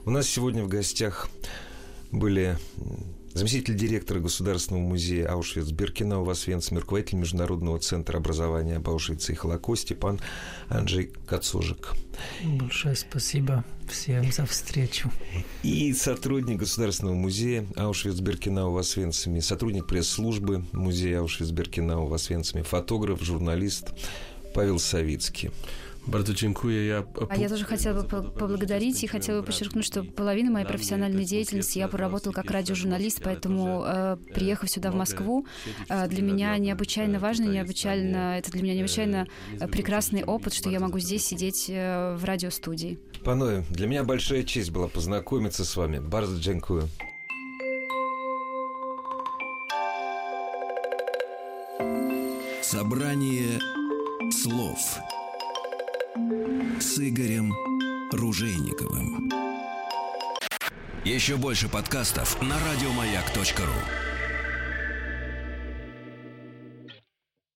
У 0.05 0.09
нас 0.09 0.27
сегодня 0.27 0.63
в 0.63 0.67
гостях 0.67 1.29
были 2.11 2.57
заместитель 3.33 3.75
директора 3.75 4.19
Государственного 4.19 4.83
музея 4.83 5.27
Аушвиц-Биркенау 5.27 6.23
в 6.23 6.29
Освенциме, 6.29 6.79
руководитель 6.79 7.17
Международного 7.17 7.79
центра 7.79 8.17
образования 8.17 8.77
об 8.77 8.89
Аушвице 8.89 9.33
и 9.33 9.35
Холокосте, 9.35 9.95
пан 9.95 10.19
Анджей 10.69 11.11
Кацужик. 11.25 11.93
Большое 12.43 12.95
спасибо 12.95 13.63
всем 13.89 14.31
за 14.31 14.45
встречу. 14.45 15.11
И 15.63 15.93
сотрудник 15.93 16.59
Государственного 16.59 17.15
музея 17.15 17.65
Аушвиц-Биркенау 17.75 18.71
в 18.71 18.77
Освенциме, 18.77 19.41
сотрудник 19.41 19.87
пресс-службы 19.87 20.63
музея 20.71 21.19
Аушвиц-Биркенау 21.19 22.07
в 22.07 22.13
Освенциме, 22.13 22.63
фотограф, 22.63 23.21
журналист 23.21 23.89
Павел 24.53 24.79
Савицкий. 24.79 25.51
Bardzo 26.07 26.33
dziękuję. 26.33 26.85
Я... 26.85 27.03
А 27.29 27.35
я 27.35 27.49
тоже 27.49 27.65
хотела 27.65 28.01
бы 28.01 28.31
поблагодарить 28.31 29.03
и 29.03 29.07
хотела 29.07 29.39
бы 29.41 29.45
подчеркнуть, 29.45 29.85
что 29.85 30.03
половина 30.03 30.51
моей 30.51 30.65
профессиональной 30.65 31.25
деятельности 31.25 31.79
я 31.79 31.87
поработал 31.87 32.33
как 32.33 32.51
радиожурналист, 32.51 33.21
поэтому, 33.23 33.83
э, 33.85 34.17
приехав 34.33 34.69
сюда, 34.69 34.91
в 34.91 34.95
Москву, 34.95 35.45
э, 35.89 36.07
для 36.07 36.21
меня 36.21 36.57
необычайно 36.57 37.19
важно, 37.19 37.45
необычайно, 37.45 38.37
это 38.37 38.51
для 38.51 38.63
меня 38.63 38.75
необычайно 38.75 39.27
прекрасный 39.71 40.23
опыт, 40.23 40.53
что 40.53 40.69
я 40.69 40.79
могу 40.79 40.99
здесь 40.99 41.25
сидеть 41.25 41.67
э, 41.69 42.15
в 42.15 42.25
радиостудии. 42.25 42.99
Панове, 43.23 43.63
для 43.69 43.87
меня 43.87 44.03
большая 44.03 44.43
честь 44.43 44.71
была 44.71 44.87
познакомиться 44.87 45.63
с 45.63 45.75
вами. 45.77 45.99
Bardzo 45.99 46.39
dziękuję. 46.39 46.87
Собрание 52.61 53.59
слов 54.31 54.99
с 56.83 56.99
Игорем 56.99 57.53
Ружейниковым. 58.11 59.31
Еще 61.05 61.37
больше 61.37 61.69
подкастов 61.69 62.41
на 62.41 62.55
радиомаяк.ру 62.59 64.12